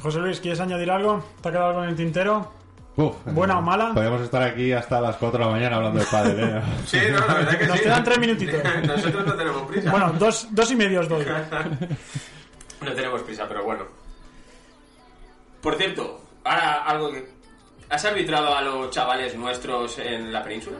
[0.00, 1.24] José Luis, ¿quieres añadir algo?
[1.42, 2.52] ¿Te ha quedado algo en el tintero?
[2.94, 3.94] Uf, ¿Buena o mala?
[3.94, 6.62] Podemos estar aquí hasta las 4 de la mañana hablando de pádel, ¿eh?
[6.86, 7.82] sí, no, la verdad que Nos sí.
[7.84, 8.60] quedan tres minutitos.
[8.86, 9.90] Nosotros no tenemos prisa.
[9.90, 11.24] Bueno, dos, dos y medio os doy.
[12.82, 13.84] No tenemos prisa, pero bueno.
[15.60, 17.28] Por cierto, ahora algo que...
[17.88, 20.78] ¿Has arbitrado a los chavales nuestros en la península?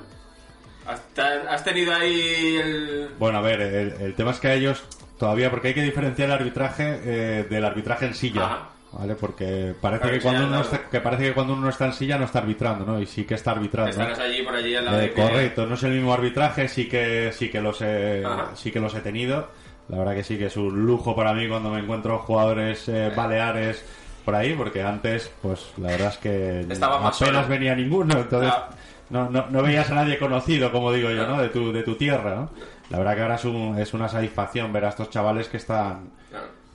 [0.87, 3.11] ¿Has, te- has tenido ahí el...
[3.21, 4.83] Bueno, a ver, el, el tema es que a ellos
[5.17, 8.69] todavía, porque hay que diferenciar el arbitraje eh, del arbitraje en silla, Ajá.
[8.93, 9.14] ¿Vale?
[9.14, 12.18] Porque parece Claro, que cuando uno está, que parece que cuando uno está en silla
[12.18, 13.01] no está arbitrando, ¿no?
[13.01, 13.90] Y sí que está arbitrando.
[13.90, 16.68] Estarás allí por allí al lado Eh, de que- correcto, no es el mismo arbitraje,
[16.68, 18.51] sí que sí que los he, Ajá.
[18.55, 19.49] sí que los he tenido.
[19.88, 23.12] La verdad que sí que es un lujo para mí cuando me encuentro jugadores eh,
[23.14, 23.84] baleares
[24.24, 27.47] por ahí, porque antes, pues la verdad es que Estaba apenas solo.
[27.49, 28.68] venía ninguno, entonces Ah.
[29.11, 31.43] no, no, no veías a nadie conocido, como digo yo, ¿no?
[31.43, 32.51] De tu, de tu tierra, ¿no?
[32.90, 36.11] La verdad que ahora es, un- es una satisfacción ver a estos chavales que están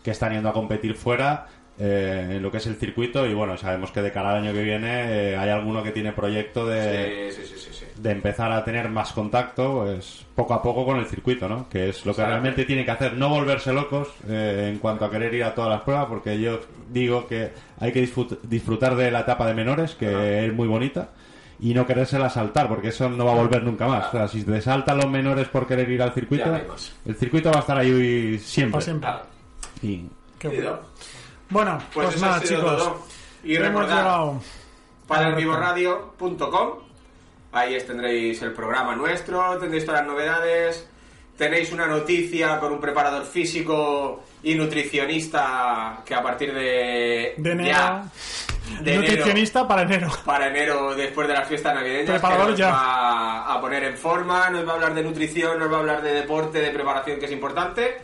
[0.04, 1.48] que están yendo a competir fuera
[1.80, 4.54] eh, en lo que es el circuito y bueno, sabemos que de cara al año
[4.54, 7.86] que viene eh, hay alguno que tiene proyecto de, Sí, sí, sí, sí, sí.
[8.02, 11.70] de empezar a tener más contacto pues, poco a poco con el circuito, ¿no?
[11.70, 15.12] Que es lo que realmente tiene que hacer, no volverse locos eh, en cuanto a
[15.12, 16.60] querer ir a todas las pruebas, porque yo
[16.90, 21.10] digo que hay que disfrut- disfrutar de la etapa de menores, que es muy bonita,
[21.60, 24.08] y no querérsela saltar, porque eso no va a volver nunca más.
[24.08, 26.56] O sea, si te saltan los menores por querer ir al circuito,
[27.06, 28.74] el circuito va a estar ahí siempre.
[28.74, 29.10] Para siempre.
[29.10, 29.26] Claro.
[29.82, 30.06] Y
[30.38, 30.80] Qué Y bueno.
[31.50, 31.54] No.
[31.54, 32.62] Bueno, Pues pues, nada, chicos.
[32.64, 33.06] todo.
[33.44, 34.34] Y recordad,
[35.08, 36.70] padelvivoradio.com
[37.54, 40.88] Ahí tendréis el programa nuestro, tendréis todas las novedades,
[41.38, 47.34] tenéis una noticia con un preparador físico y nutricionista que a partir de...
[47.38, 47.70] De enero.
[47.70, 48.04] ya,
[48.82, 50.10] de enero Nutricionista para enero.
[50.26, 52.70] para enero después de las fiestas navideñas Preparador nos ya.
[52.70, 56.02] va a poner en forma, nos va a hablar de nutrición, nos va a hablar
[56.02, 57.98] de deporte, de preparación que es importante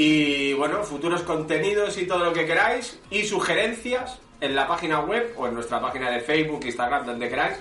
[0.00, 5.34] y bueno, futuros contenidos y todo lo que queráis y sugerencias en la página web
[5.36, 7.56] o en nuestra página de Facebook, Instagram, donde queráis.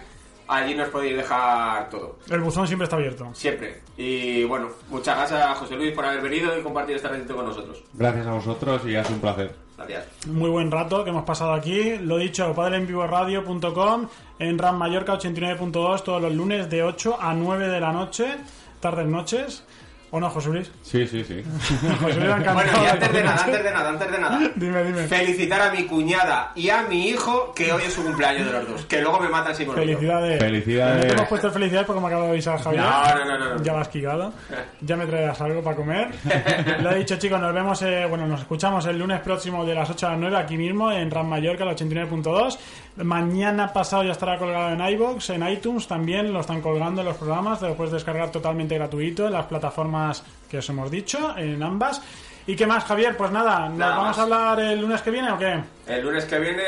[0.47, 3.27] Allí nos podéis dejar todo, El buzón siempre está abierto.
[3.33, 3.81] siempre.
[3.97, 7.45] Y bueno, muchas gracias a José Luis por haber venido y compartir este ratito con
[7.45, 7.83] nosotros.
[7.93, 9.55] gracias a vosotros y ha sido un placer.
[9.75, 10.05] Gracias.
[10.27, 11.97] Muy buen rato que hemos pasado aquí.
[11.97, 14.07] Lo dicho, padelenvivoradio.com
[14.39, 18.35] en RAM Mallorca 89.2 todos los lunes de 8 a 9 de la noche,
[18.79, 19.65] tardes noches.
[20.09, 20.71] ¿O no, José Luis?
[20.83, 21.43] Sí, sí, sí.
[22.01, 24.39] José Luis Bueno, y antes de nada, antes de nada, antes de nada.
[24.55, 25.03] Dime, dime.
[25.07, 28.67] Felicitar a mi cuñada y a mi hijo que hoy es su cumpleaños de los
[28.69, 28.85] dos.
[28.85, 29.65] Que luego me matan si.
[29.65, 30.39] Felicidades.
[30.39, 31.05] Felicidades.
[31.05, 32.83] No te hemos puesto felicidades porque me acabo de avisar Javier.
[32.83, 33.63] No, no, no, no, no.
[33.63, 34.33] Ya vas quigado.
[34.81, 36.09] Ya me traerás algo para comer.
[36.81, 39.89] Lo he dicho, chicos, nos vemos, eh, bueno, nos escuchamos el lunes próximo de las
[39.89, 42.57] 8 a las 9 aquí mismo en RAM Mallorca, el 89.2.
[43.03, 47.59] Mañana pasado ya estará colgado en iBox, en iTunes también lo están colgando los programas,
[47.59, 52.01] te lo puedes descargar totalmente gratuito en las plataformas que os hemos dicho, en ambas.
[52.47, 53.15] ¿Y qué más, Javier?
[53.15, 54.19] Pues nada, ¿nos Nada vamos más.
[54.19, 55.59] a hablar el lunes que viene o qué?
[55.85, 56.63] El lunes que viene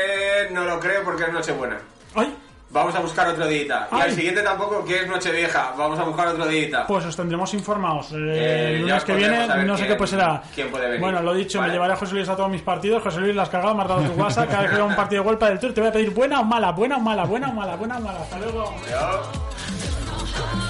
[0.52, 1.78] no lo creo porque es Nochebuena.
[2.14, 2.32] ¡Ay!
[2.72, 3.88] Vamos a buscar otro día.
[3.90, 5.72] Y al siguiente tampoco, que es Nochevieja.
[5.76, 6.84] Vamos a buscar otro día.
[6.86, 8.12] Pues os tendremos informados.
[8.12, 10.40] Eh, Eh, el lunes que viene, no sé quién- qué pues será.
[10.54, 11.00] quién puede venir.
[11.00, 11.68] Bueno, lo dicho, Vale.
[11.70, 13.02] me llevaré a José Luis a todos mis partidos.
[13.02, 14.48] José Luis, la has cagado, me has dado tu WhatsApp.
[14.48, 16.40] Cada vez que vea un partido de golpe del Tour, te voy a pedir buena
[16.40, 18.20] o mala, buena o mala, buena o mala, buena o mala.
[18.20, 18.72] Hasta luego.
[18.86, 20.69] Adiós.